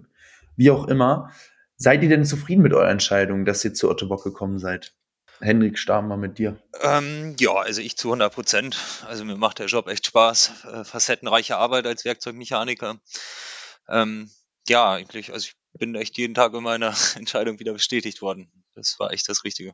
wie 0.56 0.70
auch 0.70 0.88
immer. 0.88 1.32
Seid 1.76 2.04
ihr 2.04 2.10
denn 2.10 2.26
zufrieden 2.26 2.62
mit 2.62 2.74
eurer 2.74 2.90
Entscheidung, 2.90 3.46
dass 3.46 3.66
ihr 3.66 3.74
zu 3.74 3.90
Otto 3.90 4.08
Bock 4.08 4.24
gekommen 4.24 4.60
seid? 4.60 4.94
Henrik, 5.42 5.80
starten 5.80 6.10
wir 6.10 6.18
mit 6.18 6.38
dir. 6.38 6.62
Ähm, 6.82 7.36
ja, 7.40 7.54
also 7.54 7.82
ich 7.82 7.96
zu 7.96 8.10
100 8.10 8.34
Prozent. 8.34 8.78
Also 9.08 9.24
mir 9.24 9.38
macht 9.38 9.60
der 9.60 9.68
Job 9.68 9.88
echt 9.88 10.06
Spaß. 10.06 10.66
Äh, 10.66 10.84
facettenreiche 10.84 11.58
Arbeit 11.58 11.88
als 11.88 12.04
Werkzeugmechaniker. 12.04 13.00
Ähm, 13.88 14.30
ja, 14.68 14.92
eigentlich, 14.92 15.32
also 15.32 15.48
ich 15.48 15.56
bin 15.80 15.96
echt 15.96 16.18
jeden 16.18 16.34
Tag 16.34 16.54
in 16.54 16.64
meiner 16.64 16.94
Entscheidung 17.16 17.60
wieder 17.60 17.74
bestätigt 17.74 18.22
worden. 18.22 18.52
Das 18.76 19.00
war 19.00 19.12
echt 19.12 19.30
das 19.30 19.44
Richtige. 19.46 19.74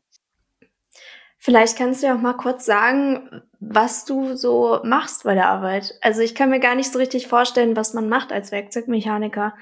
Vielleicht 1.38 1.78
kannst 1.78 2.02
du 2.02 2.08
ja 2.08 2.16
auch 2.16 2.22
mal 2.22 2.34
kurz 2.34 2.66
sagen, 2.66 3.44
was 3.60 4.06
du 4.06 4.36
so 4.36 4.80
machst 4.84 5.24
bei 5.24 5.36
der 5.36 5.48
Arbeit. 5.48 5.94
Also 6.02 6.22
ich 6.22 6.34
kann 6.34 6.50
mir 6.50 6.60
gar 6.60 6.76
nicht 6.76 6.92
so 6.92 6.98
richtig 6.98 7.28
vorstellen, 7.28 7.76
was 7.76 7.94
man 7.94 8.10
macht 8.10 8.32
als 8.32 8.52
Werkzeugmechaniker. 8.52 9.54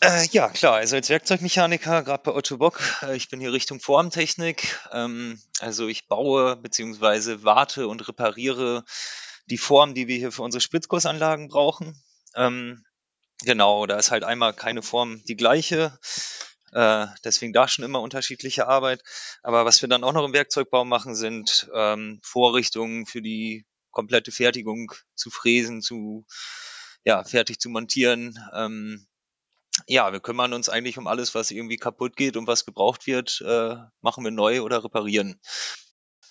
Äh, 0.00 0.26
ja, 0.30 0.48
klar. 0.48 0.74
Also 0.74 0.96
als 0.96 1.08
Werkzeugmechaniker, 1.08 2.02
gerade 2.02 2.22
bei 2.22 2.32
Otto 2.32 2.56
Bock, 2.58 2.80
äh, 3.02 3.16
ich 3.16 3.28
bin 3.28 3.40
hier 3.40 3.52
Richtung 3.52 3.80
Formtechnik. 3.80 4.78
Ähm, 4.92 5.40
also 5.60 5.88
ich 5.88 6.08
baue 6.08 6.56
beziehungsweise 6.56 7.44
warte 7.44 7.88
und 7.88 8.06
repariere 8.06 8.84
die 9.46 9.58
Form, 9.58 9.94
die 9.94 10.06
wir 10.06 10.16
hier 10.16 10.32
für 10.32 10.42
unsere 10.42 10.60
Spritzgussanlagen 10.60 11.48
brauchen. 11.48 12.00
Ähm, 12.36 12.84
genau, 13.44 13.86
da 13.86 13.96
ist 13.96 14.10
halt 14.10 14.24
einmal 14.24 14.52
keine 14.52 14.82
Form 14.82 15.22
die 15.24 15.36
gleiche. 15.36 15.98
Äh, 16.72 17.06
deswegen 17.24 17.52
da 17.52 17.68
schon 17.68 17.84
immer 17.84 18.00
unterschiedliche 18.00 18.68
Arbeit. 18.68 19.02
Aber 19.42 19.64
was 19.64 19.80
wir 19.82 19.88
dann 19.88 20.04
auch 20.04 20.12
noch 20.12 20.24
im 20.24 20.32
Werkzeugbau 20.32 20.84
machen, 20.84 21.14
sind 21.14 21.68
ähm, 21.74 22.20
Vorrichtungen 22.22 23.06
für 23.06 23.22
die 23.22 23.64
komplette 23.90 24.32
Fertigung 24.32 24.92
zu 25.14 25.30
fräsen, 25.30 25.82
zu 25.82 26.26
ja, 27.04 27.24
fertig 27.24 27.58
zu 27.58 27.68
montieren. 27.70 28.38
Ähm, 28.54 29.06
ja, 29.86 30.12
wir 30.12 30.20
kümmern 30.20 30.52
uns 30.52 30.68
eigentlich 30.68 30.98
um 30.98 31.06
alles, 31.06 31.34
was 31.34 31.50
irgendwie 31.50 31.76
kaputt 31.76 32.16
geht 32.16 32.36
und 32.36 32.46
was 32.46 32.64
gebraucht 32.64 33.06
wird, 33.06 33.42
äh, 33.46 33.76
machen 34.00 34.24
wir 34.24 34.30
neu 34.30 34.62
oder 34.62 34.84
reparieren. 34.84 35.40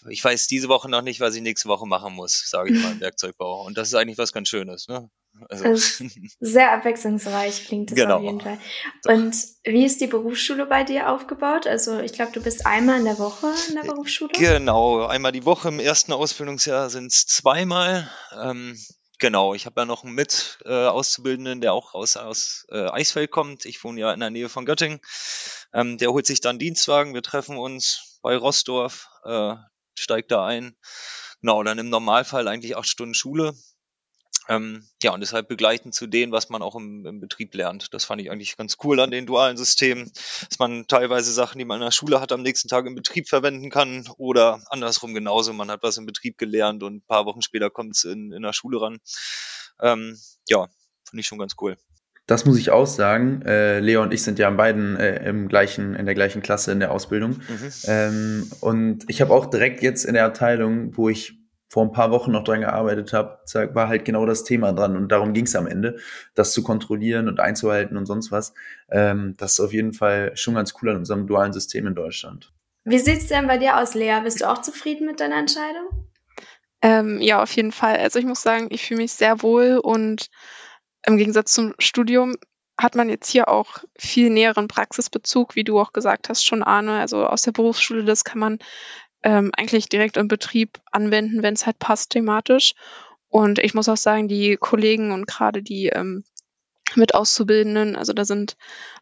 Ich 0.10 0.24
weiß 0.24 0.48
diese 0.48 0.70
Woche 0.70 0.90
noch 0.90 1.02
nicht, 1.02 1.20
was 1.20 1.36
ich 1.36 1.42
nächste 1.42 1.70
Woche 1.70 1.86
machen 1.86 2.14
muss, 2.14 2.50
sage 2.50 2.74
ich 2.74 2.82
mal 2.82 2.92
im 2.94 3.00
Werkzeugbau. 3.00 3.66
Und 3.66 3.78
das 3.78 3.90
ist 3.90 3.96
eigentlich 3.96 4.18
was 4.18 4.34
ganz 4.34 4.50
Schönes. 4.50 4.88
Ne? 4.88 5.10
Also. 5.50 5.76
Sehr 6.40 6.72
abwechslungsreich 6.72 7.66
klingt 7.66 7.92
das 7.92 7.96
genau. 7.96 8.18
auf 8.18 8.24
jeden 8.24 8.42
Fall. 8.42 8.60
Und 9.06 9.36
wie 9.64 9.86
ist 9.86 10.02
die 10.02 10.08
Berufsschule 10.08 10.66
bei 10.66 10.84
dir 10.84 11.10
aufgebaut? 11.12 11.68
Also 11.68 12.00
ich 12.00 12.14
glaube, 12.14 12.32
du 12.32 12.42
bist 12.42 12.66
einmal 12.66 13.00
in 13.00 13.06
der 13.06 13.20
Woche 13.20 13.54
in 13.70 13.76
der 13.76 13.84
Berufsschule. 13.84 14.32
Genau, 14.34 15.06
einmal 15.06 15.32
die 15.32 15.46
Woche. 15.46 15.68
Im 15.68 15.80
ersten 15.80 16.14
Ausbildungsjahr 16.14 16.90
sind 16.90 17.12
es 17.12 17.26
zweimal. 17.26 18.10
Ähm, 18.40 18.78
Genau, 19.20 19.56
ich 19.56 19.66
habe 19.66 19.82
ja 19.82 19.86
noch 19.86 20.04
einen 20.04 20.14
mit 20.14 20.60
äh, 20.64 20.70
der 20.70 21.74
auch 21.74 21.96
aus, 21.96 22.18
aus 22.18 22.68
äh, 22.70 22.88
Eisfeld 22.88 23.32
kommt. 23.32 23.66
Ich 23.66 23.84
wohne 23.84 24.00
ja 24.00 24.14
in 24.14 24.20
der 24.20 24.30
Nähe 24.30 24.48
von 24.48 24.66
Göttingen. 24.66 25.00
Ähm, 25.74 25.98
der 25.98 26.12
holt 26.12 26.28
sich 26.28 26.40
dann 26.40 26.60
Dienstwagen. 26.60 27.16
Wir 27.16 27.24
treffen 27.24 27.58
uns 27.58 28.20
bei 28.22 28.38
Rossdorf, 28.38 29.10
äh, 29.26 29.56
steigt 30.00 30.32
da 30.32 30.46
ein. 30.46 30.76
Genau, 31.42 31.62
dann 31.64 31.78
im 31.78 31.90
Normalfall 31.90 32.48
eigentlich 32.48 32.78
acht 32.78 32.88
Stunden 32.88 33.14
Schule. 33.14 33.54
Ähm, 34.50 34.88
ja, 35.04 35.14
und 35.14 35.20
deshalb 35.20 35.50
begleiten 35.50 35.92
zu 35.92 36.08
dem, 36.08 36.32
was 36.32 36.50
man 36.50 36.62
auch 36.62 36.76
im, 36.76 37.06
im, 37.06 37.20
Betrieb 37.20 37.54
lernt. 37.54 37.94
Das 37.94 38.06
fand 38.06 38.22
ich 38.22 38.32
eigentlich 38.32 38.56
ganz 38.56 38.78
cool 38.84 39.00
an 39.02 39.12
den 39.12 39.26
dualen 39.26 39.58
Systemen, 39.58 40.12
dass 40.50 40.58
man 40.58 40.88
teilweise 40.88 41.34
Sachen, 41.34 41.60
die 41.60 41.66
man 41.66 41.82
in 41.82 41.86
der 41.86 41.92
Schule 41.92 42.22
hat, 42.22 42.32
am 42.32 42.44
nächsten 42.44 42.70
Tag 42.70 42.86
im 42.86 42.96
Betrieb 42.96 43.28
verwenden 43.28 43.70
kann 43.70 44.10
oder 44.18 44.62
andersrum 44.70 45.14
genauso. 45.14 45.52
Man 45.52 45.70
hat 45.70 45.84
was 45.84 45.98
im 45.98 46.06
Betrieb 46.06 46.38
gelernt 46.38 46.82
und 46.84 46.96
ein 46.96 47.06
paar 47.06 47.26
Wochen 47.26 47.42
später 47.42 47.70
kommt 47.70 47.98
es 47.98 48.06
in, 48.06 48.32
in 48.32 48.42
der 48.42 48.54
Schule 48.54 48.82
ran. 48.82 49.00
Ähm, 49.82 50.18
ja, 50.48 50.68
finde 51.04 51.20
ich 51.20 51.28
schon 51.28 51.40
ganz 51.40 51.56
cool. 51.60 51.78
Das 52.28 52.46
muss 52.46 52.58
ich 52.60 52.72
auch 52.72 52.86
sagen. 52.86 53.42
Äh, 53.44 53.80
Leo 53.80 54.02
und 54.04 54.14
ich 54.14 54.22
sind 54.22 54.38
ja 54.38 54.50
beiden 54.50 54.98
äh, 54.98 55.28
im 55.28 55.48
gleichen, 55.48 55.96
in 55.96 56.06
der 56.06 56.14
gleichen 56.14 56.42
Klasse 56.42 56.74
in 56.74 56.82
der 56.82 56.92
Ausbildung. 56.92 57.32
Mhm. 57.32 57.72
Ähm, 57.86 58.52
und 58.60 59.06
ich 59.08 59.22
habe 59.22 59.34
auch 59.34 59.46
direkt 59.46 59.82
jetzt 59.82 60.04
in 60.04 60.14
der 60.14 60.26
Abteilung, 60.26 60.96
wo 60.98 61.08
ich 61.08 61.40
vor 61.70 61.84
ein 61.84 61.92
paar 61.92 62.12
Wochen 62.12 62.32
noch 62.32 62.44
dran 62.44 62.62
gearbeitet 62.62 63.14
habe, 63.14 63.40
war 63.74 63.88
halt 63.88 64.06
genau 64.06 64.26
das 64.26 64.44
Thema 64.44 64.74
dran. 64.74 64.96
Und 64.96 65.12
darum 65.12 65.34
ging 65.34 65.46
es 65.46 65.56
am 65.56 65.68
Ende, 65.68 65.98
das 66.36 66.52
zu 66.52 66.64
kontrollieren 66.64 67.28
und 67.30 67.40
einzuhalten 67.40 67.98
und 67.98 68.06
sonst 68.06 68.32
was. 68.32 68.54
Ähm, 68.90 69.36
das 69.38 69.54
ist 69.54 69.60
auf 69.62 69.74
jeden 69.74 69.94
Fall 69.94 70.36
schon 70.36 70.56
ganz 70.56 70.74
cool 70.82 70.90
an 70.90 70.98
unserem 70.98 71.28
dualen 71.28 71.54
System 71.54 71.88
in 71.88 71.96
Deutschland. 71.96 72.54
Wie 72.84 73.00
sieht's 73.00 73.28
denn 73.28 73.48
bei 73.48 73.58
dir 73.58 73.78
aus, 73.78 73.96
Lea? 73.96 74.20
Bist 74.24 74.42
du 74.42 74.50
auch 74.50 74.62
zufrieden 74.62 75.06
mit 75.06 75.20
deiner 75.20 75.38
Entscheidung? 75.38 76.08
Ähm, 76.82 77.20
ja, 77.22 77.42
auf 77.42 77.52
jeden 77.54 77.72
Fall. 77.72 77.98
Also 77.98 78.20
ich 78.20 78.26
muss 78.26 78.42
sagen, 78.42 78.68
ich 78.70 78.86
fühle 78.86 79.02
mich 79.02 79.12
sehr 79.12 79.42
wohl 79.42 79.80
und 79.82 80.30
im 81.08 81.18
Gegensatz 81.18 81.54
zum 81.54 81.74
Studium 81.80 82.36
hat 82.78 82.96
man 82.96 83.10
jetzt 83.10 83.30
hier 83.30 83.48
auch 83.48 83.80
viel 83.98 84.30
näheren 84.30 84.68
Praxisbezug, 84.68 85.56
wie 85.56 85.64
du 85.64 85.80
auch 85.80 85.94
gesagt 85.94 86.30
hast, 86.30 86.46
schon 86.46 86.62
Arne. 86.62 87.00
Also 87.00 87.26
aus 87.26 87.42
der 87.42 87.54
Berufsschule, 87.54 88.04
das 88.04 88.24
kann 88.24 88.40
man 88.40 88.60
ähm, 89.24 89.52
eigentlich 89.58 89.90
direkt 89.90 90.18
im 90.18 90.28
Betrieb 90.28 90.80
anwenden, 90.92 91.42
wenn 91.42 91.56
es 91.56 91.66
halt 91.66 91.80
passt 91.80 92.12
thematisch. 92.12 92.76
Und 93.30 93.58
ich 93.58 93.74
muss 93.74 93.90
auch 93.90 93.98
sagen, 93.98 94.28
die 94.28 94.58
Kollegen 94.58 95.12
und 95.12 95.28
gerade 95.28 95.64
die 95.64 95.88
ähm, 95.88 96.24
mit 96.96 97.16
Auszubildenden, 97.16 97.96
also 97.96 98.14
da 98.14 98.26
sind 98.26 98.56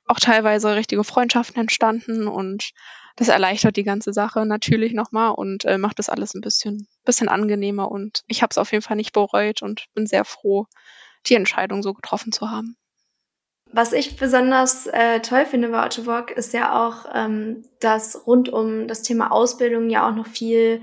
auch 0.05 0.19
teilweise 0.19 0.75
richtige 0.75 1.03
Freundschaften 1.03 1.59
entstanden 1.59 2.27
und 2.27 2.71
das 3.15 3.29
erleichtert 3.29 3.77
die 3.77 3.83
ganze 3.83 4.11
Sache 4.13 4.45
natürlich 4.45 4.93
nochmal 4.93 5.31
und 5.31 5.65
äh, 5.65 5.77
macht 5.77 5.99
das 5.99 6.09
alles 6.09 6.33
ein 6.33 6.41
bisschen, 6.41 6.87
bisschen 7.05 7.29
angenehmer 7.29 7.91
und 7.91 8.23
ich 8.27 8.41
habe 8.41 8.51
es 8.51 8.57
auf 8.57 8.71
jeden 8.71 8.81
Fall 8.81 8.97
nicht 8.97 9.13
bereut 9.13 9.61
und 9.61 9.85
bin 9.93 10.07
sehr 10.07 10.25
froh, 10.25 10.65
die 11.27 11.35
Entscheidung 11.35 11.83
so 11.83 11.93
getroffen 11.93 12.31
zu 12.31 12.49
haben. 12.49 12.77
Was 13.71 13.91
ich 13.91 14.15
besonders 14.15 14.87
äh, 14.87 15.19
toll 15.19 15.45
finde 15.45 15.69
bei 15.69 15.85
Otto 15.85 16.03
ist 16.35 16.53
ja 16.53 16.87
auch, 16.87 17.05
ähm, 17.13 17.65
dass 17.79 18.25
rund 18.25 18.47
um 18.47 18.87
das 18.87 19.01
Thema 19.01 19.31
Ausbildung 19.31 19.89
ja 19.89 20.07
auch 20.07 20.15
noch 20.15 20.27
viel 20.27 20.81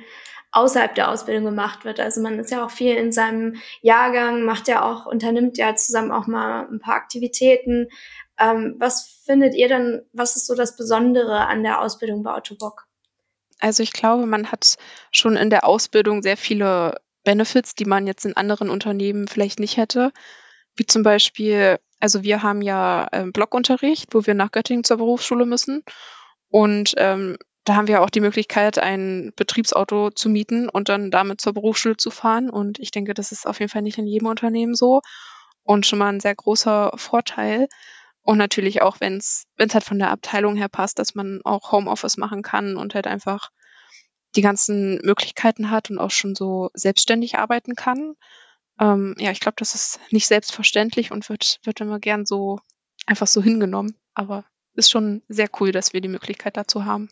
außerhalb 0.50 0.94
der 0.94 1.10
Ausbildung 1.10 1.44
gemacht 1.44 1.84
wird. 1.84 1.98
Also 1.98 2.20
man 2.20 2.38
ist 2.38 2.50
ja 2.50 2.64
auch 2.64 2.70
viel 2.70 2.94
in 2.94 3.10
seinem 3.10 3.56
Jahrgang, 3.80 4.42
macht 4.42 4.68
ja 4.68 4.82
auch, 4.82 5.06
unternimmt 5.06 5.56
ja 5.56 5.74
zusammen 5.74 6.12
auch 6.12 6.26
mal 6.26 6.68
ein 6.70 6.80
paar 6.80 6.94
Aktivitäten. 6.94 7.88
Ähm, 8.38 8.76
was 8.78 9.22
findet 9.24 9.54
ihr 9.54 9.68
dann, 9.68 10.02
was 10.12 10.36
ist 10.36 10.46
so 10.46 10.54
das 10.54 10.76
Besondere 10.76 11.46
an 11.46 11.62
der 11.62 11.80
Ausbildung 11.80 12.22
bei 12.22 12.36
Otto 12.36 12.56
Also 13.58 13.82
ich 13.82 13.92
glaube, 13.92 14.26
man 14.26 14.52
hat 14.52 14.76
schon 15.10 15.36
in 15.36 15.48
der 15.48 15.66
Ausbildung 15.66 16.22
sehr 16.22 16.36
viele 16.36 17.00
Benefits, 17.24 17.74
die 17.74 17.84
man 17.84 18.06
jetzt 18.06 18.24
in 18.24 18.36
anderen 18.36 18.70
Unternehmen 18.70 19.28
vielleicht 19.28 19.60
nicht 19.60 19.76
hätte. 19.76 20.12
Wie 20.74 20.86
zum 20.86 21.02
Beispiel 21.02 21.78
also 22.02 22.24
wir 22.24 22.42
haben 22.42 22.62
ja 22.62 23.06
ähm, 23.12 23.32
Blockunterricht, 23.32 24.12
wo 24.12 24.26
wir 24.26 24.34
nach 24.34 24.50
Göttingen 24.50 24.82
zur 24.82 24.96
Berufsschule 24.96 25.46
müssen. 25.46 25.84
Und 26.48 26.94
ähm, 26.96 27.36
da 27.62 27.76
haben 27.76 27.86
wir 27.86 28.02
auch 28.02 28.10
die 28.10 28.20
Möglichkeit, 28.20 28.80
ein 28.80 29.32
Betriebsauto 29.36 30.10
zu 30.10 30.28
mieten 30.28 30.68
und 30.68 30.88
dann 30.88 31.12
damit 31.12 31.40
zur 31.40 31.52
Berufsschule 31.52 31.96
zu 31.96 32.10
fahren. 32.10 32.50
Und 32.50 32.80
ich 32.80 32.90
denke, 32.90 33.14
das 33.14 33.30
ist 33.30 33.46
auf 33.46 33.60
jeden 33.60 33.70
Fall 33.70 33.82
nicht 33.82 33.98
in 33.98 34.08
jedem 34.08 34.26
Unternehmen 34.26 34.74
so. 34.74 35.00
Und 35.62 35.86
schon 35.86 36.00
mal 36.00 36.08
ein 36.08 36.18
sehr 36.18 36.34
großer 36.34 36.90
Vorteil. 36.96 37.68
Und 38.22 38.36
natürlich 38.36 38.82
auch, 38.82 38.98
wenn 38.98 39.18
es 39.18 39.46
halt 39.60 39.84
von 39.84 40.00
der 40.00 40.10
Abteilung 40.10 40.56
her 40.56 40.68
passt, 40.68 40.98
dass 40.98 41.14
man 41.14 41.40
auch 41.44 41.70
Homeoffice 41.70 42.16
machen 42.16 42.42
kann 42.42 42.76
und 42.76 42.96
halt 42.96 43.06
einfach 43.06 43.50
die 44.36 44.42
ganzen 44.42 45.00
Möglichkeiten 45.02 45.70
hat 45.70 45.90
und 45.90 45.98
auch 45.98 46.10
schon 46.10 46.34
so 46.34 46.70
selbstständig 46.74 47.38
arbeiten 47.38 47.74
kann. 47.74 48.14
Ähm, 48.80 49.14
ja, 49.18 49.30
ich 49.30 49.40
glaube, 49.40 49.56
das 49.58 49.74
ist 49.74 50.00
nicht 50.10 50.26
selbstverständlich 50.26 51.12
und 51.12 51.28
wird, 51.28 51.60
wird 51.64 51.80
immer 51.80 51.98
gern 51.98 52.24
so 52.26 52.60
einfach 53.06 53.26
so 53.26 53.42
hingenommen. 53.42 53.96
Aber 54.14 54.44
ist 54.74 54.90
schon 54.90 55.22
sehr 55.28 55.48
cool, 55.60 55.72
dass 55.72 55.92
wir 55.92 56.00
die 56.00 56.08
Möglichkeit 56.08 56.56
dazu 56.56 56.84
haben. 56.84 57.10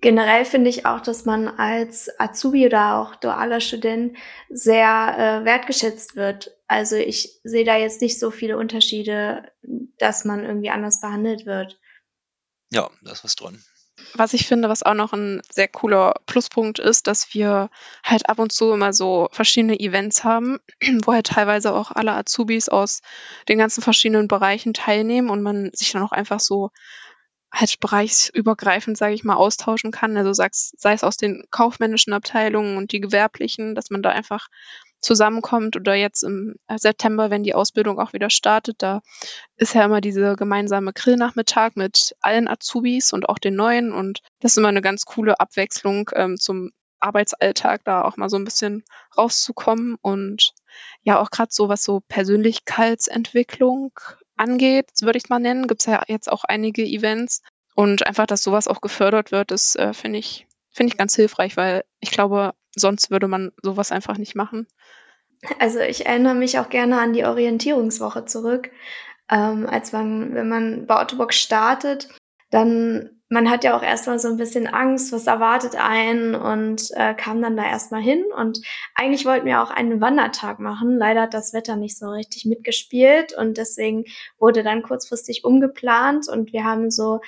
Generell 0.00 0.44
finde 0.44 0.70
ich 0.70 0.86
auch, 0.86 1.00
dass 1.00 1.24
man 1.24 1.48
als 1.48 2.08
Azubi 2.18 2.64
oder 2.64 2.96
auch 2.96 3.16
dualer 3.16 3.60
Student 3.60 4.16
sehr 4.48 5.42
äh, 5.42 5.44
wertgeschätzt 5.44 6.16
wird. 6.16 6.56
Also 6.68 6.96
ich 6.96 7.40
sehe 7.42 7.64
da 7.64 7.76
jetzt 7.76 8.00
nicht 8.00 8.18
so 8.18 8.30
viele 8.30 8.56
Unterschiede, 8.56 9.50
dass 9.98 10.24
man 10.24 10.44
irgendwie 10.44 10.70
anders 10.70 11.00
behandelt 11.00 11.44
wird. 11.44 11.78
Ja, 12.70 12.88
da 13.02 13.12
ist 13.12 13.24
was 13.24 13.36
dran. 13.36 13.62
Was 14.14 14.34
ich 14.34 14.46
finde, 14.46 14.68
was 14.68 14.82
auch 14.82 14.94
noch 14.94 15.12
ein 15.12 15.40
sehr 15.50 15.68
cooler 15.68 16.14
Pluspunkt 16.26 16.78
ist, 16.78 17.06
dass 17.06 17.32
wir 17.34 17.70
halt 18.04 18.28
ab 18.28 18.38
und 18.38 18.52
zu 18.52 18.72
immer 18.72 18.92
so 18.92 19.28
verschiedene 19.32 19.78
Events 19.78 20.24
haben, 20.24 20.58
wo 21.04 21.12
halt 21.12 21.26
teilweise 21.26 21.72
auch 21.72 21.90
alle 21.90 22.12
Azubis 22.12 22.68
aus 22.68 23.00
den 23.48 23.58
ganzen 23.58 23.82
verschiedenen 23.82 24.28
Bereichen 24.28 24.74
teilnehmen 24.74 25.30
und 25.30 25.42
man 25.42 25.70
sich 25.72 25.92
dann 25.92 26.02
auch 26.02 26.12
einfach 26.12 26.40
so 26.40 26.70
halt 27.52 27.80
bereichsübergreifend, 27.80 28.96
sage 28.96 29.14
ich 29.14 29.24
mal, 29.24 29.34
austauschen 29.34 29.90
kann. 29.90 30.16
Also 30.16 30.32
sei 30.32 30.48
es 30.92 31.04
aus 31.04 31.16
den 31.16 31.44
kaufmännischen 31.50 32.12
Abteilungen 32.12 32.76
und 32.76 32.92
die 32.92 33.00
gewerblichen, 33.00 33.74
dass 33.74 33.90
man 33.90 34.02
da 34.02 34.10
einfach 34.10 34.48
zusammenkommt 35.00 35.76
oder 35.76 35.94
jetzt 35.94 36.22
im 36.22 36.56
September, 36.76 37.30
wenn 37.30 37.42
die 37.42 37.54
Ausbildung 37.54 37.98
auch 37.98 38.12
wieder 38.12 38.30
startet, 38.30 38.76
da 38.78 39.00
ist 39.56 39.74
ja 39.74 39.84
immer 39.84 40.00
diese 40.00 40.36
gemeinsame 40.36 40.92
Grillnachmittag 40.92 41.72
mit 41.74 42.14
allen 42.20 42.48
Azubis 42.48 43.12
und 43.12 43.28
auch 43.28 43.38
den 43.38 43.54
neuen 43.54 43.92
und 43.92 44.20
das 44.40 44.52
ist 44.52 44.58
immer 44.58 44.68
eine 44.68 44.82
ganz 44.82 45.04
coole 45.04 45.40
Abwechslung 45.40 46.10
ähm, 46.14 46.36
zum 46.38 46.70
Arbeitsalltag, 47.00 47.82
da 47.84 48.02
auch 48.02 48.16
mal 48.18 48.28
so 48.28 48.36
ein 48.36 48.44
bisschen 48.44 48.84
rauszukommen 49.16 49.96
und 50.02 50.52
ja 51.02 51.18
auch 51.18 51.30
gerade 51.30 51.50
so 51.50 51.68
was 51.68 51.82
so 51.82 52.00
Persönlichkeitsentwicklung 52.08 53.92
angeht, 54.36 54.90
würde 55.00 55.18
ich 55.18 55.28
mal 55.28 55.38
nennen, 55.38 55.66
gibt 55.66 55.80
es 55.80 55.86
ja 55.86 56.02
jetzt 56.08 56.30
auch 56.30 56.44
einige 56.44 56.82
Events, 56.84 57.42
Und 57.74 58.06
einfach, 58.06 58.26
dass 58.26 58.42
sowas 58.42 58.68
auch 58.68 58.80
gefördert 58.80 59.32
wird, 59.32 59.50
das 59.50 59.76
äh, 59.76 59.94
finde 59.94 60.18
ich, 60.18 60.46
finde 60.70 60.92
ich 60.92 60.98
ganz 60.98 61.14
hilfreich, 61.14 61.56
weil 61.56 61.84
ich 62.00 62.10
glaube, 62.10 62.52
sonst 62.76 63.10
würde 63.10 63.28
man 63.28 63.52
sowas 63.62 63.92
einfach 63.92 64.18
nicht 64.18 64.34
machen. 64.34 64.66
Also 65.58 65.80
ich 65.80 66.06
erinnere 66.06 66.34
mich 66.34 66.58
auch 66.58 66.68
gerne 66.68 67.00
an 67.00 67.12
die 67.12 67.24
Orientierungswoche 67.24 68.26
zurück. 68.26 68.70
Ähm, 69.30 69.66
als 69.66 69.92
man, 69.92 70.34
wenn 70.34 70.48
man 70.48 70.86
bei 70.86 71.00
Ottobock 71.00 71.32
startet, 71.32 72.08
dann 72.50 73.19
man 73.32 73.48
hat 73.48 73.62
ja 73.62 73.76
auch 73.76 73.82
erstmal 73.82 74.18
so 74.18 74.26
ein 74.26 74.36
bisschen 74.36 74.66
Angst, 74.66 75.12
was 75.12 75.28
erwartet 75.28 75.76
einen 75.76 76.34
und 76.34 76.90
äh, 76.96 77.14
kam 77.14 77.40
dann 77.40 77.56
da 77.56 77.64
erstmal 77.64 78.02
hin. 78.02 78.24
Und 78.36 78.60
eigentlich 78.96 79.24
wollten 79.24 79.46
wir 79.46 79.62
auch 79.62 79.70
einen 79.70 80.00
Wandertag 80.00 80.58
machen. 80.58 80.98
Leider 80.98 81.22
hat 81.22 81.34
das 81.34 81.52
Wetter 81.52 81.76
nicht 81.76 81.96
so 81.96 82.10
richtig 82.10 82.44
mitgespielt 82.44 83.32
und 83.38 83.56
deswegen 83.56 84.04
wurde 84.40 84.64
dann 84.64 84.82
kurzfristig 84.82 85.44
umgeplant 85.44 86.28
und 86.28 86.52
wir 86.52 86.64
haben 86.64 86.90
so 86.90 87.20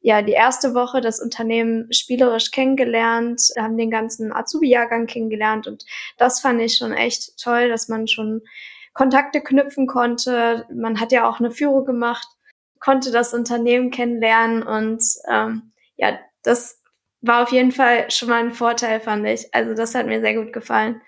ja 0.00 0.22
die 0.22 0.32
erste 0.32 0.74
Woche 0.74 1.00
das 1.00 1.20
Unternehmen 1.20 1.92
spielerisch 1.92 2.52
kennengelernt, 2.52 3.42
haben 3.58 3.76
den 3.76 3.90
ganzen 3.90 4.32
Azubi-Jahrgang 4.32 5.06
kennengelernt 5.06 5.66
und 5.66 5.84
das 6.18 6.38
fand 6.38 6.62
ich 6.62 6.76
schon 6.76 6.92
echt 6.92 7.36
toll, 7.36 7.68
dass 7.68 7.88
man 7.88 8.06
schon 8.06 8.42
Kontakte 8.94 9.40
knüpfen 9.40 9.88
konnte. 9.88 10.66
Man 10.72 11.00
hat 11.00 11.10
ja 11.10 11.28
auch 11.28 11.40
eine 11.40 11.50
Führung 11.50 11.84
gemacht 11.84 12.28
konnte 12.80 13.10
das 13.10 13.34
Unternehmen 13.34 13.90
kennenlernen 13.90 14.62
und 14.62 15.02
ähm, 15.30 15.72
ja, 15.96 16.18
das 16.42 16.80
war 17.20 17.42
auf 17.42 17.50
jeden 17.50 17.72
Fall 17.72 18.10
schon 18.10 18.28
mal 18.28 18.42
ein 18.42 18.52
Vorteil, 18.52 19.00
fand 19.00 19.26
ich. 19.26 19.52
Also 19.52 19.74
das 19.74 19.94
hat 19.94 20.06
mir 20.06 20.20
sehr 20.20 20.34
gut 20.34 20.52
gefallen. 20.52 21.00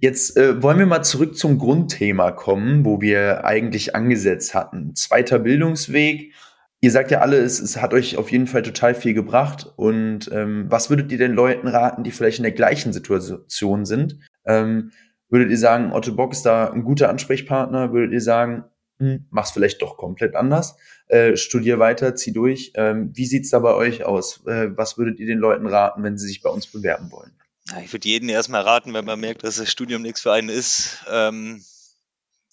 Jetzt 0.00 0.36
äh, 0.36 0.62
wollen 0.62 0.78
wir 0.78 0.86
mal 0.86 1.02
zurück 1.02 1.36
zum 1.36 1.58
Grundthema 1.58 2.32
kommen, 2.32 2.84
wo 2.84 3.00
wir 3.00 3.44
eigentlich 3.44 3.94
angesetzt 3.94 4.54
hatten. 4.54 4.94
Zweiter 4.94 5.38
Bildungsweg. 5.38 6.34
Ihr 6.80 6.90
sagt 6.90 7.10
ja 7.10 7.20
alle, 7.20 7.38
es, 7.38 7.60
es 7.60 7.80
hat 7.80 7.94
euch 7.94 8.18
auf 8.18 8.30
jeden 8.30 8.46
Fall 8.46 8.62
total 8.62 8.94
viel 8.94 9.14
gebracht. 9.14 9.72
Und 9.76 10.30
ähm, 10.32 10.66
was 10.68 10.90
würdet 10.90 11.10
ihr 11.12 11.18
den 11.18 11.32
Leuten 11.32 11.68
raten, 11.68 12.02
die 12.02 12.10
vielleicht 12.10 12.38
in 12.38 12.42
der 12.42 12.52
gleichen 12.52 12.92
Situation 12.92 13.86
sind? 13.86 14.18
Ähm, 14.44 14.90
würdet 15.30 15.50
ihr 15.50 15.58
sagen, 15.58 15.92
Otto 15.92 16.14
Bock 16.14 16.32
ist 16.32 16.42
da 16.42 16.70
ein 16.70 16.84
guter 16.84 17.08
Ansprechpartner? 17.08 17.92
Würdet 17.92 18.12
ihr 18.12 18.20
sagen, 18.20 18.64
hm, 18.98 19.26
mach's 19.30 19.52
vielleicht 19.52 19.80
doch 19.80 19.96
komplett 19.96 20.36
anders? 20.36 20.76
Äh, 21.06 21.36
studier 21.36 21.78
weiter, 21.78 22.16
zieh 22.16 22.32
durch. 22.32 22.72
Ähm, 22.74 23.10
wie 23.14 23.26
sieht's 23.26 23.50
da 23.50 23.58
bei 23.58 23.74
euch 23.74 24.04
aus? 24.04 24.44
Äh, 24.46 24.76
was 24.76 24.96
würdet 24.96 25.20
ihr 25.20 25.26
den 25.26 25.38
Leuten 25.38 25.66
raten, 25.66 26.02
wenn 26.02 26.16
sie 26.16 26.26
sich 26.26 26.40
bei 26.40 26.48
uns 26.50 26.66
bewerben 26.66 27.10
wollen? 27.12 27.32
Ja, 27.68 27.80
ich 27.80 27.92
würde 27.92 28.08
jedem 28.08 28.28
erstmal 28.30 28.62
raten, 28.62 28.94
wenn 28.94 29.04
man 29.04 29.20
merkt, 29.20 29.44
dass 29.44 29.56
das 29.56 29.70
Studium 29.70 30.02
nichts 30.02 30.22
für 30.22 30.32
einen 30.32 30.48
ist, 30.48 31.04
ähm, 31.08 31.62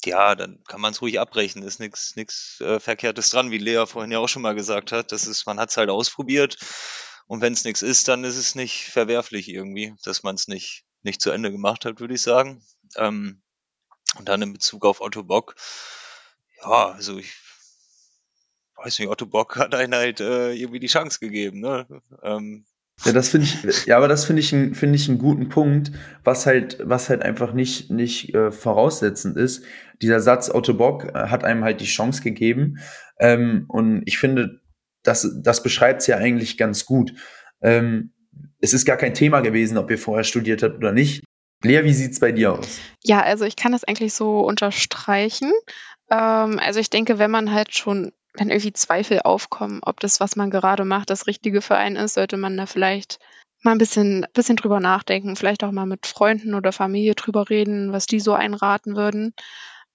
ja, 0.06 0.36
dann 0.36 0.64
kann 0.68 0.82
man 0.82 0.94
es 0.94 1.02
ruhig 1.02 1.20
abbrechen. 1.20 1.64
Ist 1.64 1.80
nichts 1.80 2.16
nichts 2.16 2.60
äh, 2.62 2.80
Verkehrtes 2.80 3.30
dran, 3.30 3.52
wie 3.52 3.58
Lea 3.58 3.86
vorhin 3.86 4.12
ja 4.12 4.20
auch 4.20 4.30
schon 4.30 4.42
mal 4.42 4.56
gesagt 4.56 4.92
hat. 4.92 5.12
Das 5.12 5.28
ist, 5.28 5.46
man 5.46 5.60
hat 5.60 5.70
es 5.70 5.78
halt 5.78 5.90
ausprobiert 5.90 6.58
und 7.28 7.42
wenn 7.42 7.54
es 7.54 7.64
nichts 7.64 7.82
ist, 7.82 8.08
dann 8.08 8.24
ist 8.24 8.38
es 8.38 8.56
nicht 8.56 8.90
verwerflich 8.90 9.50
irgendwie, 9.50 9.94
dass 10.04 10.24
man 10.24 10.36
es 10.36 10.48
nicht 10.48 10.86
nicht 11.04 11.22
zu 11.22 11.32
Ende 11.32 11.52
gemacht 11.52 11.86
hat, 11.86 12.00
würde 12.00 12.14
ich 12.14 12.22
sagen. 12.22 12.64
Ähm, 12.96 13.42
und 14.18 14.28
dann 14.28 14.42
in 14.42 14.54
Bezug 14.54 14.86
auf 14.86 15.02
Otto 15.02 15.24
Bock, 15.24 15.56
ja, 16.62 16.90
also 16.90 17.18
ich 17.18 17.34
weiß 18.84 19.00
nicht, 19.00 19.10
Otto 19.10 19.26
Bock 19.26 19.58
hat 19.58 19.76
einen 19.76 19.96
halt 19.96 20.20
äh, 20.20 20.54
irgendwie 20.54 20.80
die 20.80 20.88
Chance 20.88 21.20
gegeben, 21.20 21.60
ne? 21.60 21.88
Ähm, 22.24 22.66
ja, 23.04 23.14
das 23.14 23.30
finde 23.30 23.48
ich, 23.48 23.86
ja, 23.88 23.98
aber 23.98 24.08
das 24.08 24.26
finde 24.26 24.42
ich, 24.42 24.50
finde 24.50 24.96
ich 24.96 25.10
einen 25.10 25.18
guten 25.18 25.50
Punkt, 25.50 25.92
was 26.24 26.46
halt, 26.46 26.78
was 26.84 27.10
halt 27.10 27.24
einfach 27.24 27.54
nicht, 27.54 27.90
nicht 27.90 28.34
äh, 28.36 28.52
voraussetzend 28.52 29.38
ist. 29.38 29.64
Dieser 30.02 30.20
Satz, 30.20 30.52
Otto 30.54 30.76
Bock 30.76 31.06
äh, 31.06 31.28
hat 31.28 31.44
einem 31.44 31.64
halt 31.64 31.82
die 31.82 31.86
Chance 31.86 32.22
gegeben. 32.22 32.78
Ähm, 33.20 33.66
und 33.70 34.04
ich 34.06 34.20
finde, 34.20 34.62
das, 35.04 35.28
das 35.42 35.64
beschreibt 35.64 36.02
es 36.02 36.08
ja 36.08 36.18
eigentlich 36.18 36.58
ganz 36.58 36.86
gut. 36.86 37.14
Ähm, 37.62 38.14
es 38.60 38.74
ist 38.74 38.86
gar 38.86 38.98
kein 38.98 39.16
Thema 39.16 39.42
gewesen, 39.42 39.80
ob 39.80 39.90
ihr 39.90 39.98
vorher 39.98 40.24
studiert 40.24 40.62
habt 40.62 40.76
oder 40.76 40.92
nicht. 40.92 41.24
Lea, 41.64 41.84
wie 41.84 41.94
sieht's 41.94 42.20
bei 42.20 42.32
dir 42.32 42.54
aus? 42.54 42.80
Ja, 43.04 43.22
also 43.22 43.46
ich 43.46 43.56
kann 43.56 43.72
das 43.72 43.84
eigentlich 43.84 44.14
so 44.14 44.42
unterstreichen. 44.42 45.52
Ähm, 46.12 46.60
also 46.60 46.80
ich 46.80 46.92
denke, 46.92 47.18
wenn 47.18 47.32
man 47.32 47.52
halt 47.52 47.74
schon 47.76 48.12
wenn 48.34 48.50
irgendwie 48.50 48.74
Zweifel 48.74 49.22
aufkommen, 49.24 49.82
ob 49.84 50.00
das, 50.00 50.20
was 50.20 50.36
man 50.36 50.52
gerade 50.52 50.86
macht, 50.86 51.10
das 51.10 51.28
Richtige 51.28 51.62
für 51.62 51.76
einen 51.76 51.98
ist, 51.98 52.14
sollte 52.14 52.38
man 52.38 52.58
da 52.58 52.66
vielleicht 52.66 53.20
mal 53.62 53.72
ein 53.72 53.78
bisschen, 53.78 54.26
bisschen 54.34 54.56
drüber 54.56 54.80
nachdenken, 54.80 55.36
vielleicht 55.36 55.64
auch 55.64 55.72
mal 55.72 55.86
mit 55.86 56.06
Freunden 56.08 56.56
oder 56.56 56.72
Familie 56.72 57.16
drüber 57.16 57.50
reden, 57.50 57.92
was 57.92 58.08
die 58.08 58.20
so 58.20 58.34
einraten 58.34 58.96
würden. 58.96 59.34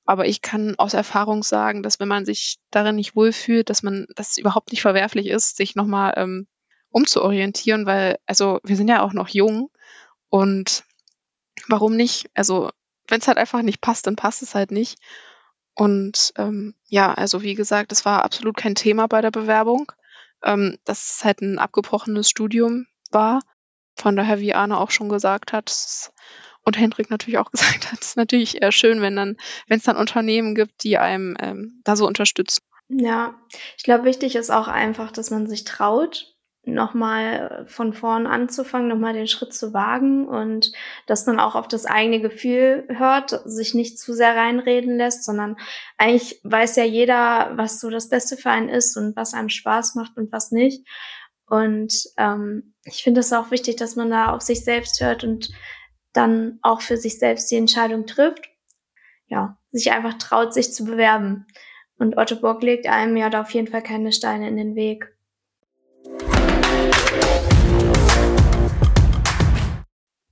Aber 0.04 0.26
ich 0.26 0.40
kann 0.40 0.76
aus 0.78 0.94
Erfahrung 0.94 1.42
sagen, 1.42 1.82
dass 1.82 1.98
wenn 1.98 2.08
man 2.08 2.24
sich 2.24 2.58
darin 2.70 2.94
nicht 2.94 3.16
wohlfühlt, 3.16 3.68
dass 3.70 3.82
man, 3.82 4.06
das 4.14 4.38
überhaupt 4.38 4.70
nicht 4.70 4.82
verwerflich 4.82 5.26
ist, 5.26 5.56
sich 5.56 5.74
nochmal 5.74 6.14
ähm, 6.16 6.46
umzuorientieren, 6.90 7.86
weil, 7.86 8.18
also 8.26 8.60
wir 8.62 8.76
sind 8.76 8.88
ja 8.88 9.02
auch 9.02 9.12
noch 9.12 9.28
jung 9.28 9.70
und 10.28 10.84
warum 11.68 11.96
nicht? 11.96 12.30
Also 12.34 12.70
wenn 13.08 13.20
es 13.20 13.28
halt 13.28 13.38
einfach 13.38 13.62
nicht 13.62 13.80
passt, 13.80 14.06
dann 14.06 14.16
passt 14.16 14.42
es 14.42 14.54
halt 14.54 14.70
nicht. 14.70 14.98
Und 15.76 16.32
ähm, 16.38 16.74
ja, 16.86 17.12
also 17.12 17.42
wie 17.42 17.54
gesagt, 17.54 17.92
es 17.92 18.04
war 18.04 18.24
absolut 18.24 18.56
kein 18.56 18.74
Thema 18.74 19.06
bei 19.06 19.20
der 19.20 19.30
Bewerbung, 19.30 19.92
ähm, 20.42 20.78
dass 20.84 21.16
es 21.16 21.24
halt 21.24 21.42
ein 21.42 21.58
abgebrochenes 21.58 22.30
Studium 22.30 22.86
war. 23.10 23.40
Von 23.94 24.16
daher, 24.16 24.40
wie 24.40 24.54
Arne 24.54 24.78
auch 24.78 24.90
schon 24.90 25.08
gesagt 25.08 25.52
hat, 25.52 25.70
und 26.64 26.78
Hendrik 26.78 27.10
natürlich 27.10 27.38
auch 27.38 27.50
gesagt 27.52 27.92
hat, 27.92 28.00
es 28.00 28.08
ist 28.08 28.16
natürlich 28.16 28.62
eher 28.62 28.72
schön, 28.72 29.02
wenn 29.02 29.16
dann, 29.16 29.36
wenn 29.68 29.78
es 29.78 29.84
dann 29.84 29.96
Unternehmen 29.96 30.54
gibt, 30.54 30.82
die 30.82 30.98
einem 30.98 31.36
ähm, 31.40 31.80
da 31.84 31.94
so 31.94 32.06
unterstützen. 32.06 32.62
Ja, 32.88 33.34
ich 33.76 33.84
glaube, 33.84 34.04
wichtig 34.04 34.34
ist 34.36 34.50
auch 34.50 34.68
einfach, 34.68 35.10
dass 35.10 35.30
man 35.30 35.46
sich 35.46 35.64
traut, 35.64 36.35
nochmal 36.66 37.64
von 37.68 37.92
vorn 37.92 38.26
anzufangen, 38.26 38.88
nochmal 38.88 39.12
den 39.12 39.28
Schritt 39.28 39.54
zu 39.54 39.72
wagen 39.72 40.26
und 40.26 40.72
dass 41.06 41.24
man 41.26 41.38
auch 41.38 41.54
auf 41.54 41.68
das 41.68 41.86
eigene 41.86 42.20
Gefühl 42.20 42.86
hört, 42.88 43.40
sich 43.44 43.72
nicht 43.72 44.00
zu 44.00 44.12
sehr 44.12 44.34
reinreden 44.34 44.96
lässt, 44.96 45.24
sondern 45.24 45.56
eigentlich 45.96 46.40
weiß 46.42 46.74
ja 46.76 46.84
jeder, 46.84 47.52
was 47.54 47.80
so 47.80 47.88
das 47.88 48.08
Beste 48.08 48.36
für 48.36 48.50
einen 48.50 48.68
ist 48.68 48.96
und 48.96 49.14
was 49.14 49.32
einem 49.32 49.48
Spaß 49.48 49.94
macht 49.94 50.16
und 50.16 50.32
was 50.32 50.50
nicht. 50.50 50.84
Und 51.48 51.94
ähm, 52.16 52.74
ich 52.84 53.04
finde 53.04 53.20
es 53.20 53.32
auch 53.32 53.52
wichtig, 53.52 53.76
dass 53.76 53.94
man 53.94 54.10
da 54.10 54.32
auf 54.32 54.42
sich 54.42 54.64
selbst 54.64 55.00
hört 55.00 55.22
und 55.22 55.50
dann 56.12 56.58
auch 56.62 56.80
für 56.80 56.96
sich 56.96 57.20
selbst 57.20 57.48
die 57.50 57.56
Entscheidung 57.56 58.06
trifft. 58.06 58.50
Ja, 59.28 59.58
sich 59.70 59.92
einfach 59.92 60.14
traut, 60.14 60.52
sich 60.52 60.72
zu 60.72 60.84
bewerben. 60.84 61.46
Und 61.98 62.16
Otto 62.16 62.36
Bock 62.36 62.62
legt 62.62 62.86
einem 62.86 63.16
ja 63.16 63.30
da 63.30 63.42
auf 63.42 63.50
jeden 63.50 63.68
Fall 63.68 63.82
keine 63.82 64.12
Steine 64.12 64.48
in 64.48 64.56
den 64.56 64.74
Weg. 64.74 65.15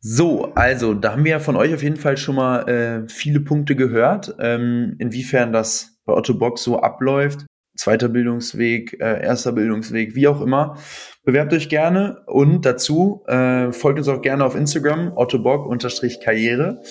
So, 0.06 0.52
also 0.54 0.92
da 0.92 1.12
haben 1.12 1.24
wir 1.24 1.30
ja 1.30 1.38
von 1.38 1.56
euch 1.56 1.72
auf 1.72 1.82
jeden 1.82 1.96
Fall 1.96 2.18
schon 2.18 2.34
mal 2.34 2.68
äh, 2.68 3.08
viele 3.08 3.40
Punkte 3.40 3.74
gehört, 3.74 4.36
ähm, 4.38 4.96
inwiefern 4.98 5.50
das 5.50 5.96
bei 6.04 6.12
Otto 6.12 6.34
Bock 6.34 6.58
so 6.58 6.78
abläuft. 6.78 7.46
Zweiter 7.74 8.10
Bildungsweg, 8.10 9.00
äh, 9.00 9.24
erster 9.24 9.52
Bildungsweg, 9.52 10.14
wie 10.14 10.28
auch 10.28 10.42
immer. 10.42 10.76
Bewerbt 11.24 11.54
euch 11.54 11.70
gerne 11.70 12.18
und 12.26 12.66
dazu 12.66 13.24
äh, 13.28 13.72
folgt 13.72 13.98
uns 13.98 14.08
auch 14.08 14.20
gerne 14.20 14.44
auf 14.44 14.54
Instagram, 14.54 15.10
ottobock-karriere. 15.16 16.82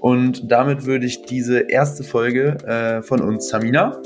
Und 0.00 0.50
damit 0.50 0.86
würde 0.86 1.04
ich 1.04 1.26
diese 1.26 1.70
erste 1.70 2.04
Folge 2.04 2.56
äh, 2.66 3.02
von 3.02 3.20
uns, 3.20 3.48
Tamina, 3.48 4.00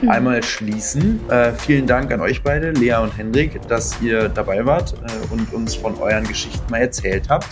mhm. 0.00 0.08
einmal 0.10 0.44
schließen. 0.44 1.28
Äh, 1.28 1.54
vielen 1.54 1.88
Dank 1.88 2.12
an 2.12 2.20
euch 2.20 2.44
beide, 2.44 2.70
Lea 2.70 2.94
und 3.02 3.18
Hendrik, 3.18 3.60
dass 3.66 4.00
ihr 4.00 4.28
dabei 4.28 4.64
wart 4.64 4.94
äh, 4.94 5.32
und 5.32 5.52
uns 5.52 5.74
von 5.74 5.96
euren 5.98 6.22
Geschichten 6.22 6.70
mal 6.70 6.82
erzählt 6.82 7.28
habt. 7.28 7.48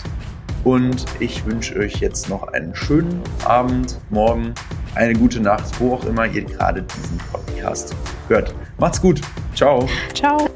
Und 0.63 1.05
ich 1.19 1.45
wünsche 1.45 1.77
euch 1.79 1.95
jetzt 1.95 2.29
noch 2.29 2.47
einen 2.49 2.75
schönen 2.75 3.21
Abend, 3.45 3.99
morgen, 4.09 4.53
eine 4.95 5.13
gute 5.13 5.39
Nacht, 5.39 5.79
wo 5.79 5.95
auch 5.95 6.05
immer 6.05 6.25
ihr 6.27 6.43
gerade 6.43 6.83
diesen 6.83 7.17
Podcast 7.31 7.95
hört. 8.27 8.53
Macht's 8.77 9.01
gut. 9.01 9.21
Ciao. 9.55 9.87
Ciao. 10.13 10.49